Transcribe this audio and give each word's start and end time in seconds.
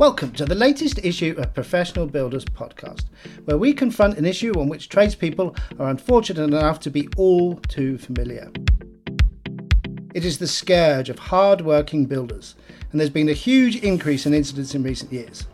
Welcome 0.00 0.32
to 0.32 0.46
the 0.46 0.54
latest 0.54 0.98
issue 1.04 1.34
of 1.36 1.52
Professional 1.52 2.06
Builders 2.06 2.46
Podcast, 2.46 3.04
where 3.44 3.58
we 3.58 3.74
confront 3.74 4.16
an 4.16 4.24
issue 4.24 4.58
on 4.58 4.70
which 4.70 4.88
tradespeople 4.88 5.54
are 5.78 5.90
unfortunate 5.90 6.42
enough 6.42 6.80
to 6.80 6.90
be 6.90 7.06
all 7.18 7.56
too 7.56 7.98
familiar. 7.98 8.50
It 10.14 10.24
is 10.24 10.38
the 10.38 10.46
scourge 10.46 11.10
of 11.10 11.18
hard 11.18 11.60
working 11.60 12.06
builders, 12.06 12.54
and 12.90 12.98
there's 12.98 13.10
been 13.10 13.28
a 13.28 13.34
huge 13.34 13.76
increase 13.76 14.24
in 14.24 14.32
incidents 14.32 14.74
in 14.74 14.82
recent 14.82 15.12
years. 15.12 15.46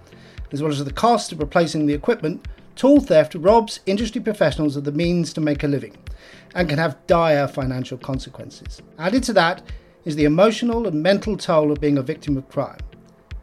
As 0.53 0.63
well 0.63 0.71
as 0.71 0.85
the 0.85 0.93
cost 0.93 1.33
of 1.33 1.41
replacing 1.41 1.87
the 1.87 1.95
equipment, 1.95 2.47
tool 2.77 3.01
theft 3.01 3.35
robs 3.35 3.81
industry 3.85 4.21
professionals 4.21 4.77
of 4.77 4.85
the 4.85 4.93
means 4.93 5.33
to 5.33 5.41
make 5.41 5.65
a 5.65 5.67
living 5.67 5.97
and 6.55 6.69
can 6.69 6.79
have 6.79 7.05
dire 7.09 7.49
financial 7.49 7.99
consequences. 7.99 8.81
Added 8.97 9.25
to 9.25 9.33
that 9.33 9.65
is 10.05 10.15
the 10.15 10.25
emotional 10.25 10.87
and 10.87 11.03
mental 11.03 11.37
toll 11.37 11.73
of 11.73 11.81
being 11.81 11.99
a 11.99 12.03
victim 12.03 12.37
of 12.37 12.49
crime 12.49 12.79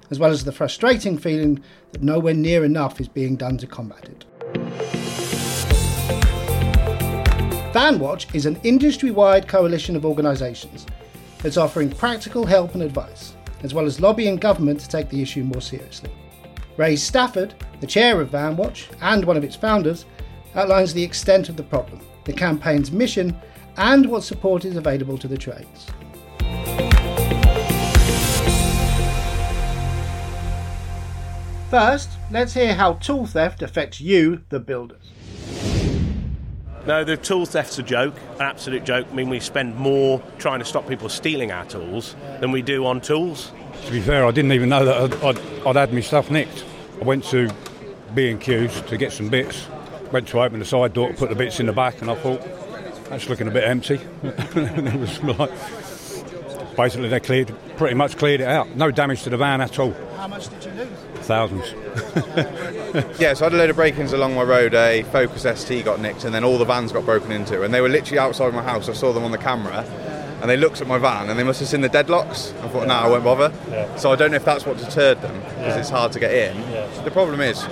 as 0.09 0.19
well 0.19 0.31
as 0.31 0.43
the 0.43 0.51
frustrating 0.51 1.17
feeling 1.17 1.63
that 1.91 2.03
nowhere 2.03 2.33
near 2.33 2.63
enough 2.63 2.99
is 2.99 3.07
being 3.07 3.35
done 3.35 3.57
to 3.57 3.67
combat 3.67 4.05
it. 4.05 4.25
VanWatch 7.73 8.33
is 8.35 8.45
an 8.45 8.59
industry 8.63 9.09
wide 9.09 9.47
coalition 9.47 9.95
of 9.95 10.05
organisations 10.05 10.85
that's 11.39 11.57
offering 11.57 11.89
practical 11.89 12.45
help 12.45 12.73
and 12.75 12.83
advice, 12.83 13.35
as 13.63 13.73
well 13.73 13.85
as 13.85 13.99
lobbying 13.99 14.35
government 14.35 14.79
to 14.79 14.87
take 14.87 15.09
the 15.09 15.21
issue 15.21 15.43
more 15.43 15.61
seriously. 15.61 16.11
Ray 16.77 16.95
Stafford, 16.95 17.55
the 17.81 17.87
chair 17.87 18.21
of 18.21 18.29
VanWatch 18.29 18.87
and 19.01 19.25
one 19.25 19.37
of 19.37 19.43
its 19.43 19.55
founders, 19.55 20.05
outlines 20.55 20.93
the 20.93 21.03
extent 21.03 21.49
of 21.49 21.57
the 21.57 21.63
problem, 21.63 21.99
the 22.25 22.33
campaign's 22.33 22.91
mission, 22.91 23.35
and 23.77 24.05
what 24.05 24.23
support 24.23 24.65
is 24.65 24.77
available 24.77 25.17
to 25.17 25.27
the 25.27 25.37
trades. 25.37 25.87
First, 31.73 32.11
let's 32.29 32.53
hear 32.53 32.75
how 32.75 32.93
tool 32.93 33.25
theft 33.25 33.63
affects 33.63 33.99
you, 33.99 34.43
the 34.49 34.59
builders. 34.59 35.09
No, 36.85 37.03
the 37.03 37.17
tool 37.17 37.47
theft's 37.47 37.79
a 37.79 37.81
joke, 37.81 38.13
an 38.35 38.43
absolute 38.43 38.83
joke. 38.83 39.07
I 39.09 39.15
mean, 39.15 39.27
we 39.27 39.39
spend 39.39 39.75
more 39.75 40.21
trying 40.37 40.59
to 40.59 40.65
stop 40.65 40.87
people 40.87 41.09
stealing 41.09 41.51
our 41.51 41.65
tools 41.65 42.15
than 42.41 42.51
we 42.51 42.61
do 42.61 42.85
on 42.85 43.01
tools. 43.01 43.51
To 43.87 43.91
be 43.91 44.01
fair, 44.01 44.23
I 44.23 44.29
didn't 44.29 44.51
even 44.51 44.69
know 44.69 44.85
that 44.85 45.23
I'd, 45.23 45.23
I'd, 45.23 45.65
I'd 45.65 45.75
had 45.75 45.91
my 45.91 46.01
stuff 46.01 46.29
nicked. 46.29 46.63
I 47.01 47.05
went 47.05 47.23
to 47.31 47.49
B&Q's 48.13 48.81
to 48.81 48.95
get 48.95 49.11
some 49.11 49.29
bits, 49.29 49.67
went 50.11 50.27
to 50.27 50.43
open 50.43 50.59
the 50.59 50.65
side 50.65 50.93
door, 50.93 51.11
put 51.13 51.29
the 51.29 51.35
bits 51.35 51.59
in 51.59 51.65
the 51.65 51.73
back, 51.73 52.03
and 52.03 52.11
I 52.11 52.13
thought, 52.13 52.39
that's 53.09 53.27
looking 53.27 53.47
a 53.47 53.51
bit 53.51 53.63
empty. 53.63 53.99
and 54.21 54.87
it 54.89 54.99
was 54.99 55.23
like, 55.23 55.49
basically 56.77 57.09
they 57.09 57.19
cleared, 57.19 57.51
pretty 57.77 57.95
much 57.95 58.15
cleared 58.15 58.41
it 58.41 58.47
out. 58.47 58.75
No 58.75 58.91
damage 58.91 59.23
to 59.23 59.31
the 59.31 59.37
van 59.37 59.59
at 59.59 59.79
all. 59.79 59.93
How 60.17 60.27
much 60.27 60.49
did 60.49 60.65
you 60.65 60.71
lose? 60.73 61.12
Thousands. 61.23 61.73
yeah, 63.19 63.33
so 63.33 63.45
I 63.45 63.49
had 63.49 63.53
a 63.53 63.57
load 63.57 63.69
of 63.69 63.77
break-ins 63.77 64.11
along 64.11 64.35
my 64.35 64.43
road. 64.43 64.73
A 64.73 65.03
Focus 65.03 65.43
ST 65.59 65.85
got 65.85 66.01
nicked, 66.01 66.25
and 66.25 66.35
then 66.35 66.43
all 66.43 66.57
the 66.57 66.65
vans 66.65 66.91
got 66.91 67.05
broken 67.05 67.31
into. 67.31 67.63
And 67.63 67.73
they 67.73 67.81
were 67.81 67.89
literally 67.89 68.19
outside 68.19 68.53
my 68.53 68.61
house. 68.61 68.89
I 68.89 68.93
saw 68.93 69.13
them 69.13 69.23
on 69.23 69.31
the 69.31 69.37
camera, 69.37 69.85
and 70.41 70.49
they 70.49 70.57
looked 70.57 70.81
at 70.81 70.87
my 70.87 70.97
van, 70.97 71.29
and 71.29 71.39
they 71.39 71.43
must 71.43 71.61
have 71.61 71.69
seen 71.69 71.81
the 71.81 71.89
deadlocks. 71.89 72.53
I 72.61 72.67
thought, 72.67 72.87
nah, 72.87 73.03
I 73.03 73.07
won't 73.07 73.23
bother. 73.23 73.53
Yeah. 73.69 73.95
So 73.95 74.11
I 74.11 74.17
don't 74.17 74.31
know 74.31 74.37
if 74.37 74.45
that's 74.45 74.65
what 74.65 74.77
deterred 74.77 75.21
them, 75.21 75.39
because 75.39 75.75
yeah. 75.75 75.79
it's 75.79 75.89
hard 75.89 76.11
to 76.11 76.19
get 76.19 76.33
in. 76.33 76.57
Yeah. 76.71 76.87
The 77.03 77.11
problem 77.11 77.39
is, 77.39 77.65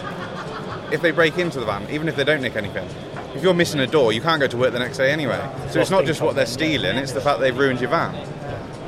if 0.94 1.02
they 1.02 1.12
break 1.12 1.38
into 1.38 1.60
the 1.60 1.66
van, 1.66 1.90
even 1.90 2.08
if 2.08 2.16
they 2.16 2.24
don't 2.24 2.42
nick 2.42 2.56
anything, 2.56 2.88
if 3.36 3.44
you're 3.44 3.54
missing 3.54 3.80
a 3.82 3.88
door, 3.88 4.14
you 4.14 4.22
can't 4.22 4.40
go 4.40 4.48
to 4.48 4.58
work 4.58 4.74
the 4.74 4.80
next 4.80 4.98
day 4.98 5.12
anyway. 5.12 5.40
So 5.70 5.80
it's 5.80 5.90
not 5.90 6.06
just 6.06 6.22
what 6.22 6.36
they're 6.36 6.46
stealing; 6.46 6.98
it's 6.98 7.14
the 7.14 7.22
fact 7.22 7.40
they've 7.40 7.58
ruined 7.58 7.82
your 7.82 7.90
van. 7.90 8.16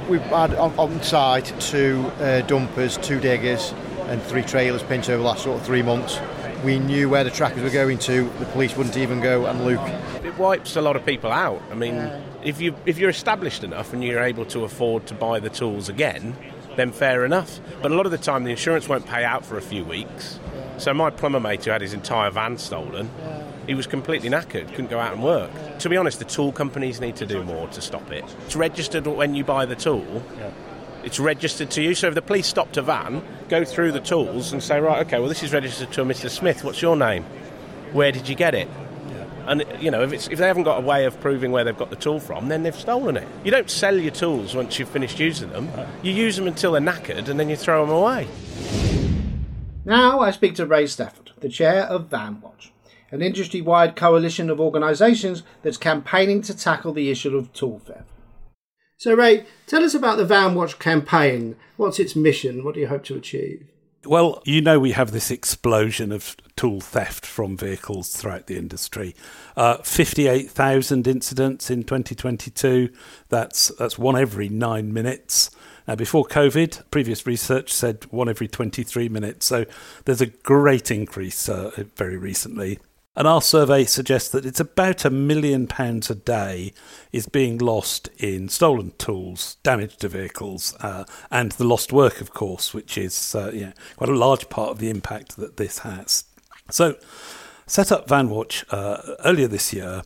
We've 0.10 0.22
had 0.22 0.54
on, 0.56 0.74
on 0.78 1.02
site 1.02 1.54
two 1.60 2.12
uh, 2.20 2.42
dumpers, 2.42 2.98
two 2.98 3.20
diggers, 3.20 3.74
and 4.08 4.22
three 4.24 4.44
trailers 4.44 4.84
pinched 4.84 5.10
over 5.10 5.18
the 5.18 5.28
last 5.28 5.44
sort 5.44 5.60
of 5.60 5.66
three 5.66 5.82
months. 5.82 6.20
We 6.64 6.80
knew 6.80 7.10
where 7.10 7.24
the 7.24 7.32
trackers 7.32 7.62
were 7.64 7.70
going 7.70 7.98
to. 8.00 8.30
The 8.40 8.46
police 8.46 8.76
wouldn't 8.78 8.98
even 8.98 9.20
go 9.20 9.46
and 9.46 9.66
look. 9.66 9.82
It 10.24 10.38
wipes 10.38 10.76
a 10.76 10.82
lot 10.82 10.96
of 10.96 11.06
people 11.06 11.32
out. 11.32 11.62
I 11.72 11.76
mean, 11.76 11.96
yeah. 11.96 12.22
if 12.44 12.62
you 12.62 12.76
if 12.86 12.98
you're 12.98 13.10
established 13.10 13.64
enough 13.64 13.94
and 13.94 14.04
you're 14.04 14.24
able 14.24 14.46
to 14.46 14.64
afford 14.64 15.06
to 15.08 15.14
buy 15.14 15.40
the 15.40 15.50
tools 15.50 15.90
again, 15.90 16.36
then 16.76 16.92
fair 16.92 17.26
enough. 17.26 17.60
But 17.82 17.92
a 17.92 17.96
lot 17.96 18.06
of 18.06 18.12
the 18.12 18.18
time, 18.18 18.44
the 18.44 18.52
insurance 18.52 18.88
won't 18.88 19.06
pay 19.06 19.24
out 19.24 19.46
for 19.46 19.58
a 19.58 19.62
few 19.62 19.84
weeks. 19.84 20.40
So 20.78 20.94
my 20.94 21.10
plumber 21.10 21.40
mate 21.40 21.66
who 21.66 21.72
had 21.72 21.82
his 21.82 21.94
entire 21.94 22.32
van 22.32 22.58
stolen, 22.58 23.10
he 23.68 23.74
was 23.74 23.86
completely 23.86 24.30
knackered, 24.30 24.70
couldn't 24.70 24.90
go 24.90 25.00
out 25.00 25.14
and 25.14 25.24
work. 25.24 25.52
To 25.80 25.90
be 25.90 25.98
honest, 25.98 26.20
the 26.20 26.26
tool 26.26 26.52
companies 26.52 27.00
need 27.00 27.16
to 27.18 27.26
do 27.26 27.44
more 27.44 27.68
to 27.70 27.82
stop 27.82 28.12
it. 28.12 28.26
It's 28.46 28.56
registered 28.56 29.06
when 29.06 29.36
you 29.36 29.44
buy 29.44 29.66
the 29.66 29.76
tool. 29.76 30.24
Yeah 30.38 30.52
it's 31.04 31.20
registered 31.20 31.70
to 31.72 31.82
you. 31.82 31.96
So 31.96 32.08
if 32.08 32.16
the 32.16 32.22
police 32.22 32.48
stopped 32.48 32.78
a 32.78 32.82
van, 32.82 33.24
go 33.50 33.64
through 33.66 33.92
the 33.92 34.00
tools 34.00 34.54
and 34.54 34.64
say, 34.64 34.80
right, 34.80 35.06
okay, 35.06 35.20
well, 35.20 35.30
this 35.30 35.44
is 35.44 35.54
registered 35.54 35.92
to 35.94 36.02
a 36.02 36.06
Mr. 36.06 36.30
Smith. 36.30 36.64
What's 36.64 36.82
your 36.82 36.96
name? 36.96 37.24
Where 37.92 38.12
did 38.12 38.28
you 38.28 38.36
get 38.36 38.56
it? 38.56 38.68
And 39.46 39.66
you 39.80 39.92
know, 39.92 40.04
if, 40.04 40.14
if 40.14 40.40
they 40.40 40.48
haven't 40.48 40.64
got 40.64 40.78
a 40.78 40.82
way 40.82 41.06
of 41.06 41.20
proving 41.20 41.52
where 41.52 41.66
they've 41.66 41.78
got 41.78 41.90
the 41.90 41.98
tool 41.98 42.20
from, 42.20 42.48
then 42.48 42.64
they've 42.64 42.76
stolen 42.76 43.18
it. 43.18 43.28
You 43.44 43.52
don't 43.52 43.70
sell 43.70 43.98
your 43.98 44.12
tools 44.12 44.56
once 44.56 44.80
you've 44.80 44.90
finished 44.90 45.20
using 45.20 45.50
them. 45.50 45.70
You 46.02 46.14
use 46.14 46.38
them 46.38 46.48
until 46.48 46.72
they're 46.72 46.82
knackered, 46.82 47.28
and 47.28 47.38
then 47.40 47.50
you 47.50 47.58
throw 47.58 47.86
them 47.86 47.94
away. 47.94 48.28
Now 49.84 50.22
I 50.22 50.32
speak 50.32 50.56
to 50.56 50.66
Ray 50.66 50.88
Stafford, 50.88 51.32
the 51.42 51.50
chair 51.50 51.84
of 51.84 52.10
VanWatch, 52.10 52.70
an 53.12 53.22
industry-wide 53.22 53.98
coalition 53.98 54.50
of 54.50 54.62
organisations 54.62 55.44
that's 55.62 55.78
campaigning 55.78 56.42
to 56.44 56.56
tackle 56.56 56.94
the 56.94 57.12
issue 57.12 57.36
of 57.36 57.52
tool 57.52 57.80
theft. 57.80 58.13
So, 58.98 59.14
Ray, 59.14 59.46
tell 59.68 59.84
us 59.84 59.94
about 59.94 60.18
the 60.18 60.26
Van 60.26 60.56
Watch 60.56 60.80
campaign. 60.80 61.56
What's 61.78 62.00
its 62.00 62.16
mission? 62.16 62.64
What 62.64 62.76
do 62.76 62.80
you 62.80 62.88
hope 62.88 63.04
to 63.06 63.16
achieve? 63.16 63.68
Well, 64.06 64.42
you 64.46 64.62
know, 64.62 64.80
we 64.80 64.92
have 64.92 65.12
this 65.12 65.32
explosion 65.32 66.12
of 66.12 66.36
tool 66.58 66.82
theft 66.82 67.26
from 67.26 67.56
vehicles 67.56 68.10
throughout 68.10 68.48
the 68.48 68.58
industry. 68.58 69.16
Uh, 69.56 69.78
58,000 69.78 71.08
incidents 71.08 71.70
in 71.70 71.84
2022. 71.84 72.90
That's, 73.30 73.70
that's 73.80 73.98
one 73.98 74.18
every 74.18 74.50
nine 74.50 74.94
minutes. 74.94 75.52
Now, 75.88 75.96
before 75.96 76.26
COVID, 76.26 76.84
previous 76.92 77.26
research 77.26 77.72
said 77.72 78.06
one 78.12 78.28
every 78.28 78.48
23 78.48 79.08
minutes. 79.08 79.46
So 79.46 79.66
there's 80.04 80.22
a 80.22 80.28
great 80.28 80.92
increase 80.92 81.48
uh, 81.48 81.72
very 81.96 82.18
recently. 82.18 82.80
And 83.16 83.28
our 83.28 83.44
survey 83.44 83.86
suggests 83.86 84.30
that 84.30 84.46
it's 84.46 84.60
about 84.60 85.06
a 85.06 85.12
million 85.12 85.68
pounds 85.68 86.10
a 86.10 86.16
day 86.16 86.74
is 87.12 87.28
being 87.28 87.60
lost 87.60 88.10
in 88.18 88.50
stolen 88.50 88.94
tools, 88.98 89.58
damage 89.62 89.98
to 89.98 90.10
vehicles, 90.10 90.76
uh, 90.80 91.06
and 91.30 91.52
the 91.52 91.64
lost 91.64 91.94
work, 91.94 92.22
of 92.22 92.34
course, 92.34 92.74
which 92.74 92.98
is 92.98 93.36
uh, 93.36 93.72
quite 93.98 94.10
a 94.10 94.18
large 94.18 94.50
part 94.50 94.72
of 94.72 94.80
the 94.80 94.90
impact 94.90 95.38
that 95.38 95.58
this 95.58 95.80
has. 95.80 96.26
So, 96.72 96.96
set 97.68 97.92
up 97.92 98.08
VanWatch 98.08 98.66
uh, 98.72 99.16
earlier 99.24 99.48
this 99.48 99.74
year 99.74 100.04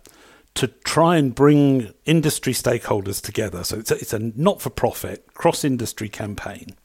to 0.55 0.67
try 0.67 1.15
and 1.15 1.33
bring 1.33 1.93
industry 2.05 2.51
stakeholders 2.51 3.21
together. 3.21 3.63
So, 3.63 3.79
it's 3.79 3.91
a, 3.91 3.95
it's 3.95 4.13
a 4.13 4.19
not 4.19 4.61
for 4.61 4.69
profit, 4.69 5.33
cross 5.33 5.63
industry 5.63 6.09
campaign 6.09 6.75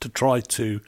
to 0.00 0.10
try 0.10 0.40
to 0.40 0.82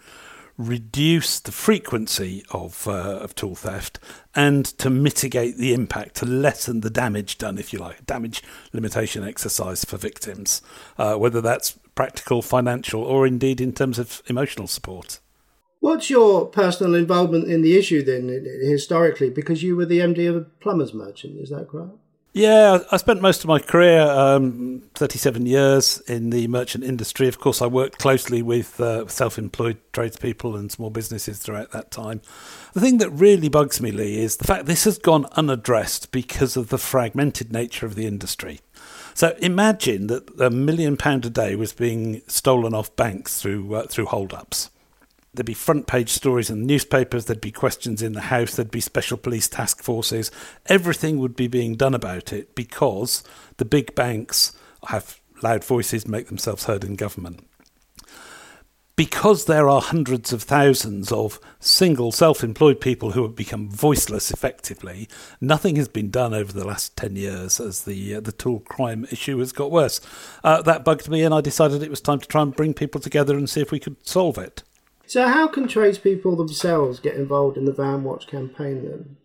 reduce 0.56 1.40
the 1.40 1.52
frequency 1.52 2.44
of, 2.50 2.86
uh, 2.86 3.18
of 3.18 3.34
tool 3.34 3.54
theft 3.54 3.98
and 4.34 4.64
to 4.64 4.88
mitigate 4.88 5.56
the 5.56 5.74
impact, 5.74 6.16
to 6.16 6.26
lessen 6.26 6.80
the 6.80 6.90
damage 6.90 7.38
done, 7.38 7.58
if 7.58 7.72
you 7.72 7.78
like, 7.78 8.06
damage 8.06 8.42
limitation 8.72 9.24
exercise 9.24 9.84
for 9.84 9.96
victims, 9.96 10.62
uh, 10.98 11.14
whether 11.16 11.40
that's 11.40 11.78
practical, 11.94 12.42
financial, 12.42 13.02
or 13.02 13.26
indeed 13.26 13.60
in 13.60 13.72
terms 13.72 13.98
of 13.98 14.22
emotional 14.26 14.66
support. 14.66 15.18
What's 15.80 16.08
your 16.08 16.46
personal 16.46 16.94
involvement 16.94 17.48
in 17.48 17.62
the 17.62 17.76
issue 17.76 18.02
then, 18.02 18.28
historically? 18.62 19.30
Because 19.30 19.62
you 19.62 19.76
were 19.76 19.84
the 19.84 19.98
MD 19.98 20.28
of 20.28 20.36
a 20.36 20.40
plumbers 20.40 20.94
merchant, 20.94 21.38
is 21.38 21.50
that 21.50 21.68
correct? 21.68 21.98
Yeah, 22.36 22.80
I 22.90 22.96
spent 22.96 23.22
most 23.22 23.44
of 23.44 23.48
my 23.48 23.60
career, 23.60 24.00
um, 24.00 24.82
37 24.96 25.46
years, 25.46 26.00
in 26.08 26.30
the 26.30 26.48
merchant 26.48 26.82
industry. 26.82 27.28
Of 27.28 27.38
course, 27.38 27.62
I 27.62 27.66
worked 27.68 28.00
closely 28.00 28.42
with 28.42 28.80
uh, 28.80 29.06
self 29.06 29.38
employed 29.38 29.78
tradespeople 29.92 30.56
and 30.56 30.72
small 30.72 30.90
businesses 30.90 31.38
throughout 31.38 31.70
that 31.70 31.92
time. 31.92 32.22
The 32.72 32.80
thing 32.80 32.98
that 32.98 33.10
really 33.10 33.48
bugs 33.48 33.80
me, 33.80 33.92
Lee, 33.92 34.18
is 34.18 34.38
the 34.38 34.48
fact 34.48 34.66
this 34.66 34.82
has 34.82 34.98
gone 34.98 35.26
unaddressed 35.36 36.10
because 36.10 36.56
of 36.56 36.70
the 36.70 36.78
fragmented 36.78 37.52
nature 37.52 37.86
of 37.86 37.94
the 37.94 38.04
industry. 38.04 38.58
So 39.14 39.36
imagine 39.40 40.08
that 40.08 40.28
a 40.40 40.50
million 40.50 40.96
pound 40.96 41.24
a 41.24 41.30
day 41.30 41.54
was 41.54 41.72
being 41.72 42.20
stolen 42.26 42.74
off 42.74 42.96
banks 42.96 43.40
through 43.40 43.72
uh, 43.76 43.86
through 43.86 44.06
hold 44.06 44.34
ups 44.34 44.70
there'd 45.34 45.46
be 45.46 45.54
front 45.54 45.86
page 45.86 46.10
stories 46.10 46.50
in 46.50 46.60
the 46.60 46.66
newspapers, 46.66 47.24
there'd 47.24 47.40
be 47.40 47.52
questions 47.52 48.02
in 48.02 48.12
the 48.12 48.22
House, 48.22 48.54
there'd 48.54 48.70
be 48.70 48.80
special 48.80 49.16
police 49.16 49.48
task 49.48 49.82
forces. 49.82 50.30
Everything 50.66 51.18
would 51.18 51.36
be 51.36 51.48
being 51.48 51.74
done 51.74 51.94
about 51.94 52.32
it 52.32 52.54
because 52.54 53.22
the 53.56 53.64
big 53.64 53.94
banks 53.94 54.52
have 54.88 55.20
loud 55.42 55.64
voices, 55.64 56.06
make 56.06 56.28
themselves 56.28 56.64
heard 56.64 56.84
in 56.84 56.96
government. 56.96 57.46
Because 58.96 59.46
there 59.46 59.68
are 59.68 59.80
hundreds 59.80 60.32
of 60.32 60.44
thousands 60.44 61.10
of 61.10 61.40
single 61.58 62.12
self 62.12 62.44
employed 62.44 62.80
people 62.80 63.10
who 63.10 63.24
have 63.24 63.34
become 63.34 63.68
voiceless 63.68 64.30
effectively, 64.30 65.08
nothing 65.40 65.74
has 65.74 65.88
been 65.88 66.10
done 66.10 66.32
over 66.32 66.52
the 66.52 66.64
last 66.64 66.96
10 66.96 67.16
years 67.16 67.58
as 67.58 67.82
the, 67.82 68.14
uh, 68.14 68.20
the 68.20 68.30
tool 68.30 68.60
crime 68.60 69.04
issue 69.10 69.36
has 69.38 69.50
got 69.50 69.72
worse. 69.72 70.00
Uh, 70.44 70.62
that 70.62 70.84
bugged 70.84 71.08
me, 71.08 71.24
and 71.24 71.34
I 71.34 71.40
decided 71.40 71.82
it 71.82 71.90
was 71.90 72.00
time 72.00 72.20
to 72.20 72.28
try 72.28 72.42
and 72.42 72.54
bring 72.54 72.72
people 72.72 73.00
together 73.00 73.36
and 73.36 73.50
see 73.50 73.60
if 73.60 73.72
we 73.72 73.80
could 73.80 74.06
solve 74.06 74.38
it. 74.38 74.62
So, 75.06 75.28
how 75.28 75.48
can 75.48 75.68
tradespeople 75.68 76.36
themselves 76.36 77.00
get 77.00 77.16
involved 77.16 77.56
in 77.56 77.64
the 77.66 77.72
Van 77.72 78.04
Watch 78.04 78.26
campaign 78.26 78.88
then? 78.88 79.16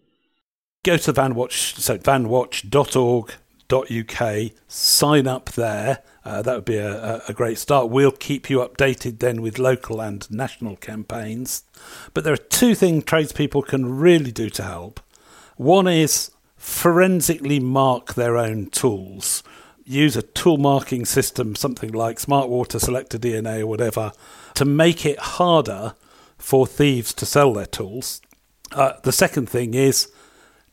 Go 0.84 0.98
to 0.98 1.12
VanWatch, 1.12 1.78
so 1.78 1.98
vanwatch.org.uk, 1.98 4.52
sign 4.68 5.28
up 5.28 5.52
there. 5.52 6.00
Uh, 6.24 6.42
that 6.42 6.56
would 6.56 6.66
be 6.66 6.78
a, 6.78 7.22
a 7.28 7.34
great 7.34 7.58
start. 7.58 7.90
We'll 7.90 8.12
keep 8.12 8.50
you 8.50 8.60
updated 8.60 9.20
then 9.20 9.42
with 9.42 9.60
local 9.60 10.02
and 10.02 10.30
national 10.32 10.78
campaigns. 10.78 11.64
But 12.14 12.24
there 12.24 12.34
are 12.34 12.38
two 12.38 12.76
things 12.76 13.04
tradespeople 13.04 13.64
can 13.64 13.98
really 13.98 14.32
do 14.32 14.50
to 14.52 14.64
help. 14.64 15.02
One 15.58 15.88
is 15.88 16.32
forensically 16.56 17.60
mark 17.60 18.14
their 18.14 18.38
own 18.38 18.68
tools. 18.68 19.44
Use 19.90 20.16
a 20.16 20.22
tool 20.22 20.60
marking 20.60 21.04
system, 21.04 21.56
something 21.56 21.92
like 21.92 22.20
Smart 22.20 22.48
Water, 22.48 22.78
SelectaDNA, 22.78 23.62
or 23.62 23.66
whatever, 23.66 24.12
to 24.54 24.64
make 24.64 25.04
it 25.04 25.18
harder 25.18 25.96
for 26.38 26.68
thieves 26.68 27.12
to 27.16 27.26
sell 27.26 27.54
their 27.54 27.66
tools. 27.66 28.22
Uh, 28.72 28.94
the 29.02 29.12
second 29.12 29.50
thing 29.50 29.74
is 29.74 30.12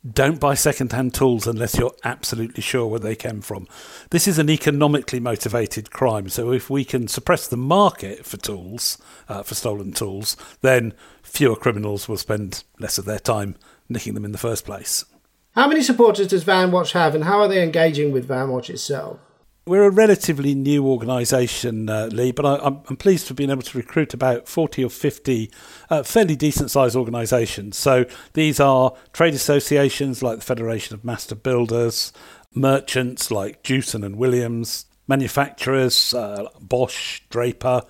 don't 0.07 0.39
buy 0.39 0.53
second-hand 0.53 1.15
tools 1.15 1.47
unless 1.47 1.79
you're 1.79 1.95
absolutely 2.05 2.61
sure 2.61 2.87
where 2.89 3.01
they 3.01 3.17
came 3.17 3.41
from. 3.41 3.67
This 4.11 4.29
is 4.29 4.39
an 4.39 4.51
economically 4.51 5.19
motivated 5.19 5.91
crime, 5.91 6.29
so 6.29 6.53
if 6.53 6.69
we 6.69 6.85
can 6.85 7.09
suppress 7.09 7.49
the 7.49 7.57
market 7.57 8.27
for 8.27 8.37
tools, 8.37 8.99
uh, 9.31 9.43
for 9.43 9.55
stolen 9.55 9.93
tools, 9.93 10.37
then 10.61 10.93
fewer 11.23 11.57
criminals 11.57 12.07
will 12.07 12.19
spend 12.19 12.65
less 12.79 12.99
of 12.99 13.07
their 13.07 13.19
time 13.19 13.57
nicking 13.89 14.12
them 14.12 14.27
in 14.27 14.33
the 14.33 14.39
first 14.39 14.67
place. 14.67 15.07
How 15.56 15.67
many 15.67 15.82
supporters 15.82 16.26
does 16.26 16.44
VanWatch 16.44 16.93
have, 16.93 17.14
and 17.14 17.25
how 17.25 17.41
are 17.41 17.49
they 17.49 17.62
engaging 17.62 18.12
with 18.12 18.29
VanWatch 18.29 18.69
itself? 18.69 19.19
We're 19.67 19.85
a 19.85 19.91
relatively 19.91 20.55
new 20.55 20.87
organisation, 20.87 21.88
uh, 21.88 22.11
Lee, 22.12 22.31
but 22.31 22.44
I, 22.44 22.67
am 22.67 22.97
pleased 22.99 23.25
to 23.25 23.29
have 23.31 23.38
been 23.38 23.50
able 23.50 23.62
to 23.62 23.79
recruit 23.79 24.12
about 24.12 24.49
40 24.49 24.85
or 24.85 24.91
50 24.91 25.50
uh, 25.88 26.03
fairly 26.03 26.37
decent 26.37 26.70
sized 26.70 26.94
organisations. 26.94 27.79
So 27.79 28.05
these 28.35 28.61
are 28.61 28.93
trade 29.14 29.32
associations 29.32 30.23
like 30.23 30.41
the 30.41 30.44
Federation 30.44 30.94
of 30.94 31.06
Master 31.06 31.35
Builders, 31.35 32.12
merchants 32.55 33.31
like 33.31 33.62
Jewson 33.62 34.05
and 34.05 34.17
Williams, 34.17 34.85
manufacturers, 35.09 36.12
uh, 36.12 36.49
Bosch, 36.61 37.23
Draper, 37.31 37.81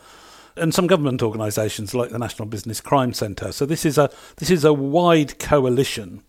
and 0.57 0.73
some 0.73 0.87
government 0.87 1.21
organisations 1.21 1.95
like 1.95 2.11
the 2.11 2.19
National 2.21 2.47
Business 2.47 2.81
Crime 2.81 3.13
Centre. 3.13 3.51
So 3.51 3.67
this 3.67 3.85
is 3.85 3.99
a 3.99 4.09
this 4.37 4.51
is 4.53 4.65
a 4.65 4.73
wide 4.73 5.41
coalition 5.41 6.23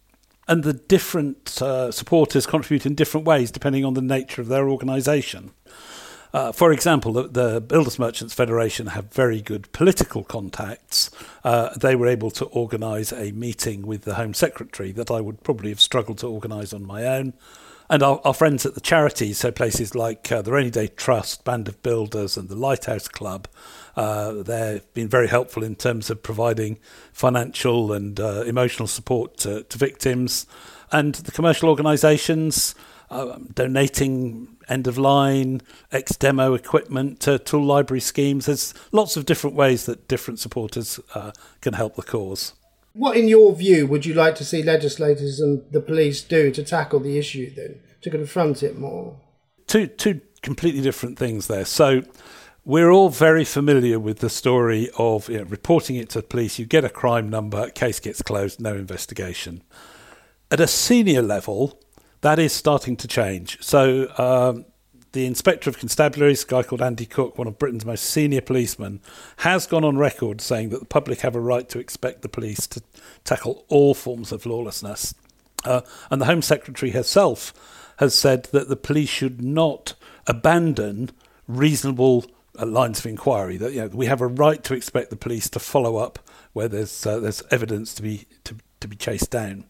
and 0.48 0.64
the 0.64 0.74
different 0.74 1.62
uh, 1.62 1.92
supporters 1.92 2.46
contribute 2.46 2.86
in 2.86 2.96
different 2.96 3.26
ways 3.26 3.52
depending 3.52 3.84
on 3.84 3.94
the 3.94 4.02
nature 4.02 4.42
of 4.42 4.48
their 4.48 4.70
organisation. 4.70 5.52
Uh, 6.34 6.52
for 6.52 6.72
example, 6.72 7.14
the, 7.14 7.28
the, 7.28 7.62
Builders 7.62 7.98
Merchants 7.98 8.34
Federation 8.34 8.88
have 8.88 9.12
very 9.14 9.42
good 9.42 9.72
political 9.72 10.24
contacts. 10.24 11.10
Uh, 11.44 11.70
they 11.76 11.96
were 11.96 12.08
able 12.08 12.32
to 12.32 12.46
organise 12.46 13.14
a 13.14 13.32
meeting 13.32 13.88
with 13.88 14.04
the 14.04 14.16
Home 14.16 14.34
Secretary 14.34 14.92
that 14.92 15.10
I 15.10 15.22
would 15.22 15.44
probably 15.44 15.70
have 15.70 15.80
struggled 15.80 16.18
to 16.20 16.28
organise 16.28 16.74
on 16.74 16.86
my 16.86 17.06
own. 17.06 17.34
And 17.90 18.04
our, 18.04 18.20
our, 18.26 18.34
friends 18.34 18.66
at 18.66 18.76
the 18.76 18.82
charities, 18.82 19.38
so 19.38 19.50
places 19.50 19.96
like 19.96 20.30
uh, 20.30 20.42
the 20.42 20.52
Rainy 20.52 20.70
Day 20.70 20.88
Trust, 20.88 21.46
Band 21.46 21.70
of 21.70 21.82
Builders, 21.82 22.36
and 22.36 22.50
the 22.50 22.56
Lighthouse 22.56 23.08
Club, 23.08 23.48
uh, 23.98 24.44
they've 24.44 24.94
been 24.94 25.10
very 25.10 25.28
helpful 25.28 25.64
in 25.64 25.76
terms 25.76 26.12
of 26.12 26.22
providing 26.22 26.78
financial 27.12 27.92
and 27.92 28.20
uh, 28.20 28.44
emotional 28.44 28.88
support 28.88 29.38
to, 29.38 29.64
to, 29.64 29.78
victims. 29.78 30.46
And 30.92 31.16
the 31.16 31.32
commercial 31.32 31.68
organisations 31.68 32.76
uh, 33.10 33.40
donating 33.56 34.56
end 34.70 34.86
of 34.86 35.00
line, 35.00 35.62
ex 35.92 36.16
demo 36.16 36.54
equipment 36.54 37.20
to 37.22 37.40
tool 37.40 37.66
library 37.66 38.02
schemes. 38.02 38.46
There's 38.46 38.74
lots 38.92 39.18
of 39.18 39.26
different 39.26 39.56
ways 39.56 39.88
that 39.88 40.08
different 40.08 40.40
supporters 40.40 41.00
uh, 41.16 41.32
can 41.62 41.74
help 41.74 41.96
the 41.96 42.04
cause. 42.04 42.54
What, 42.94 43.18
in 43.18 43.28
your 43.28 43.56
view, 43.56 43.88
would 43.88 44.06
you 44.06 44.14
like 44.14 44.36
to 44.36 44.46
see 44.46 44.62
legislators 44.62 45.40
and 45.40 45.64
the 45.72 45.82
police 45.82 46.22
do 46.22 46.52
to 46.52 46.64
tackle 46.64 47.00
the 47.00 47.18
issue 47.18 47.54
then, 47.54 47.80
to 48.02 48.12
confront 48.12 48.62
it 48.62 48.78
more? 48.78 49.20
Two, 49.66 49.88
two 49.88 50.22
completely 50.42 50.82
different 50.82 51.18
things 51.18 51.48
there. 51.48 51.66
So, 51.66 52.04
we're 52.68 52.92
all 52.92 53.08
very 53.08 53.46
familiar 53.46 53.98
with 53.98 54.20
the 54.20 54.30
story 54.30 54.90
of 54.98 55.30
you 55.30 55.38
know, 55.38 55.44
reporting 55.46 55.96
it 55.96 56.10
to 56.10 56.20
the 56.20 56.28
police. 56.28 56.60
You 56.60 56.66
get 56.66 56.84
a 56.84 56.90
crime 56.90 57.30
number, 57.30 57.70
case 57.70 58.02
gets 58.02 58.22
closed, 58.22 58.60
no 58.60 58.76
investigation. 58.76 59.64
At 60.52 60.60
a 60.60 60.68
senior 60.68 61.22
level, 61.22 61.80
that 62.20 62.40
is 62.40 62.52
starting 62.52 62.98
to 62.98 63.08
change. 63.08 63.58
So, 63.62 64.12
um, 64.18 64.66
the 65.14 65.26
Inspector 65.26 65.70
of 65.70 65.80
Constabularies, 65.80 66.44
a 66.44 66.48
guy 66.48 66.64
called 66.64 66.82
Andy 66.82 67.06
Cooke, 67.06 67.38
one 67.38 67.48
of 67.48 67.58
Britain's 67.58 67.86
most 67.86 68.04
senior 68.04 68.42
policemen, 68.42 69.00
has 69.38 69.66
gone 69.66 69.86
on 69.86 69.98
record 69.98 70.42
saying 70.42 70.68
that 70.72 70.82
the 70.82 70.86
public 70.86 71.22
have 71.22 71.38
a 71.38 71.40
right 71.40 71.70
to 71.70 71.80
expect 71.80 72.22
the 72.22 72.28
police 72.28 72.68
to 72.68 72.84
tackle 73.24 73.64
all 73.70 73.94
forms 73.94 74.34
of 74.34 74.46
lawlessness. 74.46 75.16
Uh, 75.64 75.80
and 76.12 76.20
the 76.20 76.26
Home 76.26 76.42
Secretary 76.42 76.92
herself 76.92 77.54
has 78.00 78.14
said 78.14 78.44
that 78.52 78.68
the 78.68 78.76
police 78.76 79.10
should 79.10 79.42
not 79.42 79.94
abandon 80.28 81.12
reasonable 81.48 82.26
lines 82.66 83.00
of 83.00 83.06
inquiry. 83.06 83.58
That 83.58 83.74
you 83.74 83.82
know, 83.82 83.88
we 83.88 84.08
have 84.08 84.22
a 84.22 84.28
right 84.28 84.64
to 84.64 84.74
expect 84.74 85.10
the 85.10 85.16
police 85.16 85.50
to 85.50 85.60
follow 85.60 85.98
up 85.98 86.20
where 86.54 86.68
there's 86.68 87.06
uh, 87.06 87.20
there's 87.20 87.44
evidence 87.52 87.94
to 87.96 88.02
be 88.02 88.26
to, 88.46 88.56
to 88.80 88.88
be 88.88 88.96
chased 88.96 89.32
down. 89.32 89.66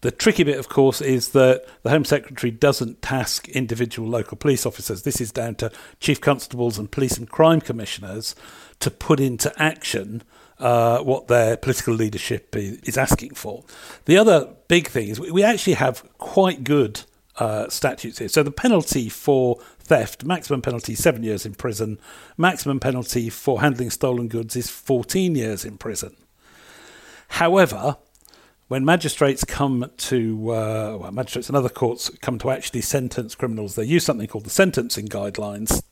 The 0.00 0.12
tricky 0.12 0.44
bit, 0.44 0.58
of 0.58 0.68
course, 0.68 1.00
is 1.00 1.30
that 1.30 1.64
the 1.82 1.90
Home 1.90 2.04
Secretary 2.04 2.52
doesn't 2.52 3.02
task 3.02 3.48
individual 3.48 4.08
local 4.08 4.36
police 4.36 4.64
officers. 4.64 5.02
This 5.02 5.20
is 5.20 5.32
down 5.32 5.56
to 5.56 5.72
chief 5.98 6.20
constables 6.20 6.78
and 6.78 6.88
police 6.88 7.18
and 7.18 7.28
crime 7.28 7.60
commissioners 7.60 8.36
to 8.78 8.92
put 8.92 9.18
into 9.18 9.52
action 9.60 10.22
uh, 10.60 11.00
what 11.00 11.26
their 11.26 11.56
political 11.56 11.94
leadership 11.94 12.54
is 12.54 12.96
asking 12.96 13.34
for. 13.34 13.64
The 14.04 14.16
other 14.16 14.48
big 14.68 14.88
thing 14.88 15.08
is 15.08 15.18
we 15.18 15.42
actually 15.42 15.74
have 15.74 16.04
quite 16.18 16.62
good 16.62 17.00
uh, 17.36 17.68
statutes 17.68 18.18
here. 18.18 18.28
So 18.28 18.42
the 18.42 18.50
penalty 18.50 19.08
for 19.08 19.58
theft, 19.88 20.22
maximum 20.22 20.60
penalty 20.60 20.94
seven 20.94 21.22
years 21.22 21.46
in 21.46 21.54
prison. 21.54 21.98
Maximum 22.36 22.78
penalty 22.78 23.30
for 23.30 23.62
handling 23.62 23.90
stolen 23.90 24.28
goods 24.28 24.54
is 24.54 24.70
14 24.70 25.34
years 25.34 25.64
in 25.64 25.78
prison. 25.78 26.14
However, 27.28 27.96
when 28.68 28.84
magistrates 28.84 29.44
come 29.44 29.90
to, 29.96 30.52
uh, 30.52 30.98
well, 31.00 31.10
magistrates 31.10 31.48
and 31.48 31.56
other 31.56 31.70
courts 31.70 32.10
come 32.20 32.38
to 32.38 32.50
actually 32.50 32.82
sentence 32.82 33.34
criminals, 33.34 33.74
they 33.74 33.84
use 33.84 34.04
something 34.04 34.28
called 34.28 34.44
the 34.44 34.50
sentencing 34.50 35.08
guidelines. 35.08 35.82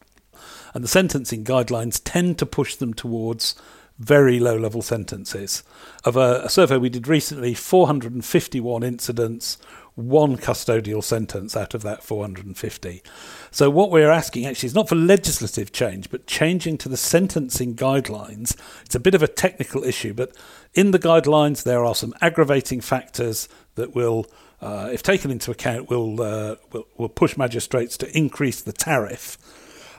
And 0.75 0.85
the 0.85 0.89
sentencing 0.89 1.45
guidelines 1.45 2.01
tend 2.05 2.39
to 2.39 2.47
push 2.47 2.77
them 2.77 2.93
towards 2.93 3.55
very 3.99 4.39
low 4.39 4.57
level 4.57 4.83
sentences. 4.83 5.63
Of 6.05 6.17
a, 6.17 6.43
a 6.45 6.49
survey 6.49 6.77
we 6.77 6.89
did 6.89 7.09
recently, 7.09 7.55
451 7.55 8.83
incidents 8.83 9.59
one 9.97 10.37
custodial 10.37 11.03
sentence 11.03 11.57
out 11.57 11.73
of 11.73 11.83
that 11.83 12.03
450. 12.03 13.03
So, 13.51 13.71
what 13.71 13.91
we're 13.91 14.11
asking 14.11 14.45
actually 14.45 14.69
is 14.69 14.75
not 14.75 14.91
for 14.91 14.95
legislative 14.95 15.73
change, 15.73 16.11
but 16.11 16.27
changing 16.27 16.77
to 16.79 16.91
the 16.91 16.99
sentencing 16.99 17.75
guidelines. 17.75 18.57
It's 18.85 18.95
a 18.95 19.01
bit 19.01 19.15
of 19.15 19.23
a 19.23 19.29
technical 19.29 19.83
issue, 19.83 20.13
but 20.13 20.37
in 20.75 20.91
the 20.91 20.99
guidelines, 20.99 21.65
there 21.65 21.85
are 21.85 21.95
some 21.95 22.15
aggravating 22.21 22.83
factors 22.83 23.49
that 23.77 23.95
will, 23.95 24.27
uh, 24.61 24.91
if 24.93 25.03
taken 25.03 25.31
into 25.31 25.51
account, 25.51 25.89
will, 25.89 26.21
uh, 26.21 26.57
will, 26.73 26.87
will 26.99 27.09
push 27.09 27.39
magistrates 27.39 27.97
to 27.97 28.17
increase 28.17 28.61
the 28.61 28.75
tariff. 28.75 29.39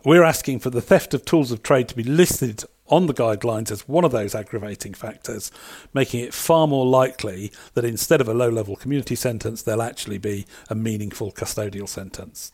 We're 0.05 0.23
asking 0.23 0.59
for 0.59 0.69
the 0.69 0.81
theft 0.81 1.15
of 1.15 1.25
tools 1.25 1.51
of 1.51 1.63
trade 1.63 1.87
to 1.89 1.95
be 1.95 2.03
listed 2.03 2.63
on 2.89 3.07
the 3.07 3.13
guidelines 3.13 3.71
as 3.71 3.87
one 3.87 4.03
of 4.03 4.11
those 4.11 4.35
aggravating 4.35 4.93
factors, 4.93 5.51
making 5.93 6.21
it 6.21 6.33
far 6.33 6.67
more 6.67 6.85
likely 6.85 7.51
that 7.73 7.85
instead 7.85 8.21
of 8.21 8.27
a 8.27 8.33
low 8.33 8.49
level 8.49 8.75
community 8.75 9.15
sentence, 9.15 9.61
there'll 9.61 9.81
actually 9.81 10.17
be 10.17 10.45
a 10.69 10.75
meaningful 10.75 11.31
custodial 11.31 11.87
sentence. 11.87 12.51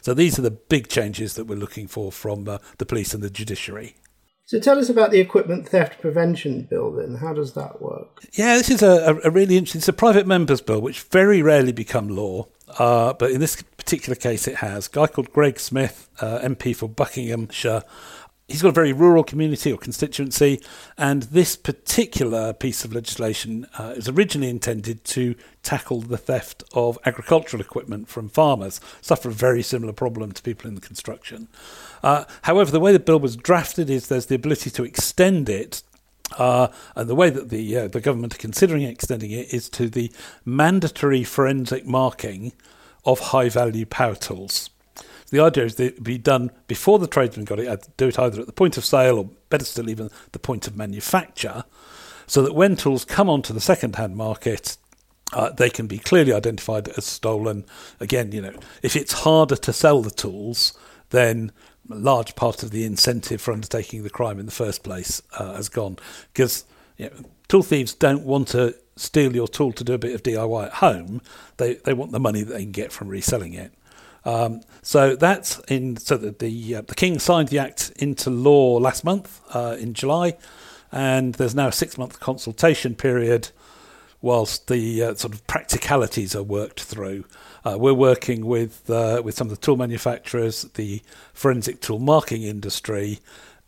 So 0.00 0.14
these 0.14 0.38
are 0.38 0.42
the 0.42 0.50
big 0.50 0.88
changes 0.88 1.34
that 1.34 1.44
we're 1.44 1.56
looking 1.58 1.86
for 1.86 2.10
from 2.10 2.48
uh, 2.48 2.58
the 2.78 2.86
police 2.86 3.14
and 3.14 3.22
the 3.22 3.30
judiciary. 3.30 3.96
So 4.46 4.60
tell 4.60 4.78
us 4.78 4.88
about 4.88 5.10
the 5.10 5.18
equipment 5.18 5.68
theft 5.68 6.00
prevention 6.00 6.62
bill 6.62 6.92
then. 6.92 7.16
How 7.16 7.32
does 7.32 7.54
that 7.54 7.82
work? 7.82 8.24
Yeah, 8.34 8.56
this 8.56 8.70
is 8.70 8.80
a, 8.80 9.18
a 9.24 9.30
really 9.30 9.56
interesting. 9.56 9.80
It's 9.80 9.88
a 9.88 9.92
private 9.92 10.24
members 10.24 10.60
bill, 10.60 10.80
which 10.80 11.02
very 11.02 11.42
rarely 11.42 11.72
become 11.72 12.08
law, 12.08 12.46
uh, 12.78 13.12
but 13.14 13.32
in 13.32 13.40
this 13.40 13.60
particular 13.62 14.14
case, 14.14 14.46
it 14.46 14.56
has. 14.56 14.86
A 14.86 14.90
guy 14.90 15.06
called 15.08 15.32
Greg 15.32 15.58
Smith, 15.58 16.08
uh, 16.20 16.38
MP 16.38 16.76
for 16.76 16.88
Buckinghamshire, 16.88 17.82
he's 18.48 18.62
got 18.62 18.68
a 18.68 18.72
very 18.72 18.92
rural 18.92 19.24
community 19.24 19.72
or 19.72 19.78
constituency, 19.78 20.60
and 20.96 21.24
this 21.24 21.56
particular 21.56 22.52
piece 22.52 22.84
of 22.84 22.94
legislation 22.94 23.66
uh, 23.78 23.94
is 23.96 24.08
originally 24.08 24.48
intended 24.48 25.04
to 25.04 25.34
tackle 25.62 26.00
the 26.00 26.18
theft 26.18 26.62
of 26.72 26.98
agricultural 27.04 27.60
equipment 27.60 28.08
from 28.08 28.28
farmers, 28.28 28.80
suffer 29.00 29.28
a 29.28 29.32
very 29.32 29.62
similar 29.62 29.92
problem 29.92 30.32
to 30.32 30.42
people 30.42 30.68
in 30.68 30.74
the 30.74 30.80
construction. 30.80 31.48
Uh, 32.02 32.24
however, 32.42 32.70
the 32.70 32.80
way 32.80 32.92
the 32.92 33.00
bill 33.00 33.18
was 33.18 33.36
drafted 33.36 33.90
is 33.90 34.06
there's 34.06 34.26
the 34.26 34.34
ability 34.34 34.70
to 34.70 34.84
extend 34.84 35.48
it. 35.48 35.82
Uh, 36.38 36.66
and 36.96 37.08
the 37.08 37.14
way 37.14 37.30
that 37.30 37.50
the 37.50 37.76
uh, 37.76 37.86
the 37.86 38.00
government 38.00 38.34
are 38.34 38.38
considering 38.38 38.82
extending 38.82 39.30
it 39.30 39.54
is 39.54 39.68
to 39.68 39.88
the 39.88 40.10
mandatory 40.44 41.22
forensic 41.22 41.86
marking 41.86 42.52
of 43.04 43.20
high 43.20 43.48
value 43.48 43.86
power 43.86 44.16
tools. 44.16 44.68
The 45.30 45.40
idea 45.40 45.64
is 45.64 45.76
that 45.76 45.84
it 45.84 46.02
be 46.02 46.18
done 46.18 46.50
before 46.66 46.98
the 46.98 47.06
tradesman 47.06 47.44
got 47.44 47.58
it, 47.58 47.68
I'd 47.68 47.96
do 47.96 48.08
it 48.08 48.18
either 48.18 48.40
at 48.40 48.46
the 48.46 48.52
point 48.52 48.76
of 48.76 48.84
sale 48.84 49.18
or 49.18 49.30
better 49.50 49.64
still, 49.64 49.90
even 49.90 50.10
the 50.32 50.38
point 50.38 50.66
of 50.66 50.76
manufacture, 50.76 51.64
so 52.26 52.42
that 52.42 52.54
when 52.54 52.76
tools 52.76 53.04
come 53.04 53.28
onto 53.28 53.52
the 53.52 53.60
second 53.60 53.96
hand 53.96 54.16
market, 54.16 54.76
uh, 55.32 55.50
they 55.50 55.70
can 55.70 55.86
be 55.86 55.98
clearly 55.98 56.32
identified 56.32 56.88
as 56.90 57.04
stolen. 57.04 57.64
Again, 58.00 58.32
you 58.32 58.42
know, 58.42 58.54
if 58.82 58.96
it's 58.96 59.12
harder 59.12 59.56
to 59.56 59.72
sell 59.72 60.02
the 60.02 60.10
tools, 60.10 60.76
then 61.10 61.52
a 61.90 61.96
large 61.96 62.34
part 62.36 62.62
of 62.62 62.70
the 62.70 62.84
incentive 62.84 63.40
for 63.40 63.52
undertaking 63.52 64.02
the 64.02 64.10
crime 64.10 64.38
in 64.38 64.46
the 64.46 64.52
first 64.52 64.82
place 64.82 65.22
uh, 65.38 65.54
has 65.54 65.68
gone. 65.68 65.96
Because 66.32 66.64
you 66.96 67.06
know, 67.06 67.16
tool 67.48 67.62
thieves 67.62 67.94
don't 67.94 68.24
want 68.24 68.48
to 68.48 68.76
steal 68.96 69.34
your 69.34 69.48
tool 69.48 69.72
to 69.72 69.84
do 69.84 69.92
a 69.92 69.98
bit 69.98 70.14
of 70.14 70.22
DIY 70.22 70.66
at 70.66 70.72
home. 70.74 71.20
They 71.58 71.74
they 71.74 71.92
want 71.92 72.12
the 72.12 72.20
money 72.20 72.42
that 72.42 72.52
they 72.52 72.62
can 72.62 72.72
get 72.72 72.92
from 72.92 73.08
reselling 73.08 73.54
it. 73.54 73.72
Um, 74.26 74.60
so 74.82 75.14
that's 75.14 75.60
in. 75.68 75.96
So 75.96 76.16
the 76.16 76.32
the, 76.32 76.74
uh, 76.74 76.82
the, 76.82 76.96
king 76.96 77.18
signed 77.20 77.48
the 77.48 77.60
act 77.60 77.92
into 77.96 78.28
law 78.28 78.76
last 78.76 79.04
month 79.04 79.40
uh, 79.54 79.76
in 79.78 79.94
July, 79.94 80.36
and 80.90 81.34
there's 81.34 81.54
now 81.54 81.68
a 81.68 81.72
six 81.72 81.96
month 81.96 82.18
consultation 82.18 82.96
period, 82.96 83.50
whilst 84.20 84.66
the 84.66 85.02
uh, 85.02 85.14
sort 85.14 85.32
of 85.32 85.46
practicalities 85.46 86.34
are 86.34 86.42
worked 86.42 86.82
through. 86.82 87.24
Uh, 87.64 87.76
we're 87.78 87.94
working 87.94 88.44
with 88.44 88.90
uh, 88.90 89.22
with 89.24 89.36
some 89.36 89.46
of 89.46 89.52
the 89.52 89.64
tool 89.64 89.76
manufacturers, 89.76 90.62
the 90.74 91.00
forensic 91.32 91.80
tool 91.80 92.00
marking 92.00 92.42
industry, 92.42 93.20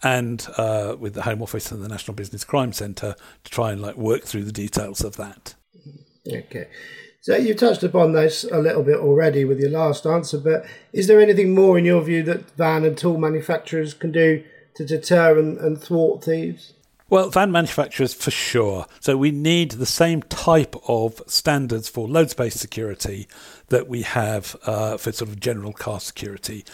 and 0.03 0.49
uh, 0.57 0.97
with 0.99 1.15
the 1.15 1.23
Home 1.23 1.41
Office 1.41 1.71
and 1.71 1.85
the 1.85 1.89
National 1.89 2.17
Business 2.17 2.43
Crime 2.43 2.73
Centre 2.73 3.15
to 3.45 3.51
try 3.51 3.71
and 3.71 3.81
like 3.81 3.97
work 3.97 4.25
through 4.25 4.43
the 4.43 4.53
details 4.53 5.05
of 5.05 5.17
that. 5.17 5.55
Okay. 6.27 6.67
So 7.29 7.37
you've 7.37 7.59
touched 7.59 7.83
upon 7.83 8.15
this 8.15 8.45
a 8.45 8.59
little 8.59 8.83
bit 8.83 8.97
already 8.97 9.45
with 9.45 9.61
your 9.61 9.69
last 9.69 10.07
answer, 10.07 10.39
but 10.39 10.65
is 10.95 11.09
there 11.09 11.21
anything 11.21 11.55
more 11.55 11.77
in 11.77 11.85
your 11.85 12.01
view 12.01 12.23
that 12.23 12.51
van 12.53 12.87
and 12.87 12.97
tool 12.97 13.19
manufacturers 13.19 13.93
can 13.93 14.13
do 14.13 14.43
to 14.77 14.87
deter 14.87 15.39
and, 15.39 15.59
and 15.59 15.79
thwart 15.79 16.25
thieves? 16.25 16.73
Well, 17.11 17.29
van 17.29 17.53
manufacturers 17.53 18.15
for 18.15 18.31
sure. 18.31 18.87
So 19.01 19.19
we 19.19 19.31
need 19.31 19.73
the 19.73 19.85
same 19.85 20.23
type 20.23 20.75
of 20.89 21.21
standards 21.27 21.87
for 21.87 22.09
load 22.09 22.31
space 22.31 22.55
security 22.55 23.29
that 23.69 23.89
we 23.89 24.03
have 24.05 24.57
uh, 24.65 24.97
for 24.97 25.13
sort 25.13 25.29
of 25.29 25.39
general 25.39 25.75
car 25.75 26.01
security. 26.01 26.65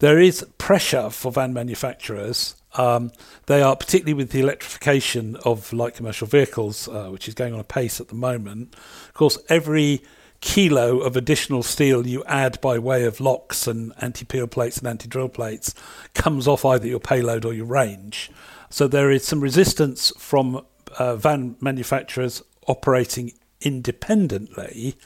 There 0.00 0.18
is 0.18 0.44
pressure 0.64 1.10
for 1.10 1.30
van 1.30 1.52
manufacturers. 1.52 2.56
Um, 2.76 3.12
they 3.44 3.60
are 3.60 3.76
particularly 3.76 4.14
with 4.14 4.30
the 4.30 4.40
electrification 4.40 5.36
of 5.44 5.74
light 5.74 5.92
commercial 5.92 6.26
vehicles, 6.26 6.88
uh, 6.88 7.08
which 7.08 7.28
is 7.28 7.34
going 7.34 7.52
on 7.52 7.60
a 7.60 7.64
pace 7.64 8.00
at 8.00 8.08
the 8.08 8.14
moment. 8.14 8.74
Of 9.08 9.12
course, 9.12 9.36
every 9.50 10.00
kilo 10.40 11.00
of 11.00 11.18
additional 11.18 11.62
steel 11.62 12.06
you 12.06 12.24
add 12.24 12.62
by 12.62 12.78
way 12.78 13.04
of 13.04 13.20
locks 13.20 13.66
and 13.66 13.92
anti-peel 14.00 14.46
plates 14.46 14.78
and 14.78 14.88
anti-drill 14.88 15.28
plates 15.28 15.74
comes 16.14 16.48
off 16.48 16.64
either 16.64 16.86
your 16.86 16.98
payload 16.98 17.44
or 17.44 17.52
your 17.52 17.66
range. 17.66 18.30
So 18.70 18.88
there 18.88 19.10
is 19.10 19.22
some 19.22 19.42
resistance 19.42 20.12
from 20.16 20.64
uh, 20.98 21.16
van 21.16 21.56
manufacturers 21.60 22.42
operating 22.66 23.32
independently 23.60 24.96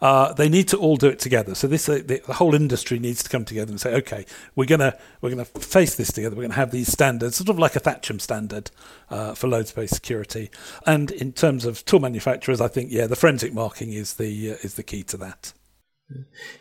uh, 0.00 0.32
they 0.32 0.48
need 0.48 0.68
to 0.68 0.76
all 0.76 0.96
do 0.96 1.08
it 1.08 1.18
together. 1.18 1.54
So 1.54 1.66
this 1.66 1.88
uh, 1.88 2.00
the, 2.04 2.22
the, 2.26 2.34
whole 2.34 2.54
industry 2.54 2.98
needs 2.98 3.22
to 3.22 3.28
come 3.28 3.44
together 3.44 3.70
and 3.70 3.80
say, 3.80 3.94
okay, 3.94 4.26
we're 4.54 4.66
gonna 4.66 4.96
we're 5.20 5.30
gonna 5.30 5.44
face 5.44 5.96
this 5.96 6.12
together. 6.12 6.36
We're 6.36 6.42
gonna 6.42 6.54
have 6.54 6.70
these 6.70 6.90
standards, 6.90 7.36
sort 7.36 7.48
of 7.48 7.58
like 7.58 7.76
a 7.76 7.80
Thatcham 7.80 8.20
standard 8.20 8.70
uh, 9.10 9.34
for 9.34 9.48
load 9.48 9.68
space 9.68 9.90
security. 9.90 10.50
And 10.86 11.10
in 11.10 11.32
terms 11.32 11.64
of 11.64 11.84
tool 11.84 12.00
manufacturers, 12.00 12.60
I 12.60 12.68
think 12.68 12.90
yeah, 12.90 13.06
the 13.06 13.16
forensic 13.16 13.52
marking 13.52 13.92
is 13.92 14.14
the 14.14 14.52
uh, 14.52 14.56
is 14.62 14.74
the 14.74 14.82
key 14.82 15.02
to 15.04 15.16
that. 15.18 15.52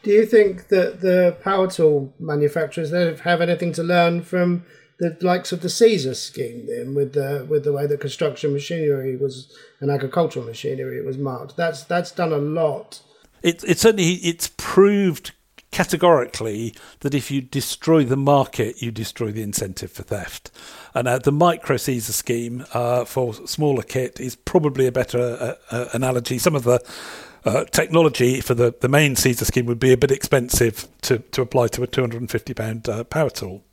Do 0.01 0.09
you 0.09 0.25
think 0.25 0.69
that 0.69 1.01
the 1.01 1.37
power 1.43 1.69
tool 1.69 2.15
manufacturers 2.19 2.91
have 2.91 3.41
anything 3.41 3.73
to 3.73 3.83
learn 3.83 4.23
from 4.23 4.65
the 4.97 5.15
likes 5.21 5.51
of 5.51 5.61
the 5.61 5.67
CESAR 5.67 6.15
scheme 6.15 6.67
then 6.67 6.95
with 6.95 7.13
the 7.13 7.45
with 7.47 7.63
the 7.63 7.73
way 7.73 7.85
that 7.85 7.99
construction 7.99 8.53
machinery 8.53 9.15
was 9.15 9.53
and 9.81 9.91
agricultural 9.91 10.45
machinery 10.45 11.03
was 11.05 11.17
marked? 11.17 11.57
That's 11.57 11.83
that's 11.83 12.11
done 12.11 12.31
a 12.31 12.37
lot 12.37 13.01
it, 13.45 13.63
it 13.63 13.79
certainly 13.79 14.13
it's 14.15 14.51
proved 14.57 15.31
categorically 15.69 16.73
that 17.01 17.13
if 17.13 17.29
you 17.29 17.41
destroy 17.41 18.03
the 18.03 18.17
market, 18.17 18.81
you 18.81 18.91
destroy 18.91 19.31
the 19.31 19.43
incentive 19.43 19.91
for 19.91 20.01
theft. 20.01 20.49
And 20.95 21.07
uh, 21.07 21.19
the 21.19 21.31
micro 21.31 21.75
CESAR 21.75 22.13
scheme 22.13 22.65
uh, 22.73 23.05
for 23.05 23.33
smaller 23.45 23.83
kit 23.83 24.19
is 24.19 24.35
probably 24.35 24.87
a 24.87 24.91
better 24.91 25.19
uh, 25.19 25.75
uh 25.75 25.89
analogy. 25.93 26.39
Some 26.39 26.55
of 26.55 26.63
the 26.63 26.79
uh, 27.45 27.65
technology 27.65 28.41
for 28.41 28.55
the, 28.55 28.73
the 28.81 28.89
main 28.89 29.13
CESAR 29.13 29.45
scheme 29.45 29.67
would 29.67 29.79
be 29.79 29.93
a 29.93 29.97
bit 29.97 30.11
expensive 30.11 30.87
to, 31.01 31.19
to 31.19 31.41
apply 31.43 31.67
to 31.67 31.83
a 31.83 31.87
£250 31.87 32.89
uh, 32.89 33.03
power 33.03 33.29
tool. 33.29 33.63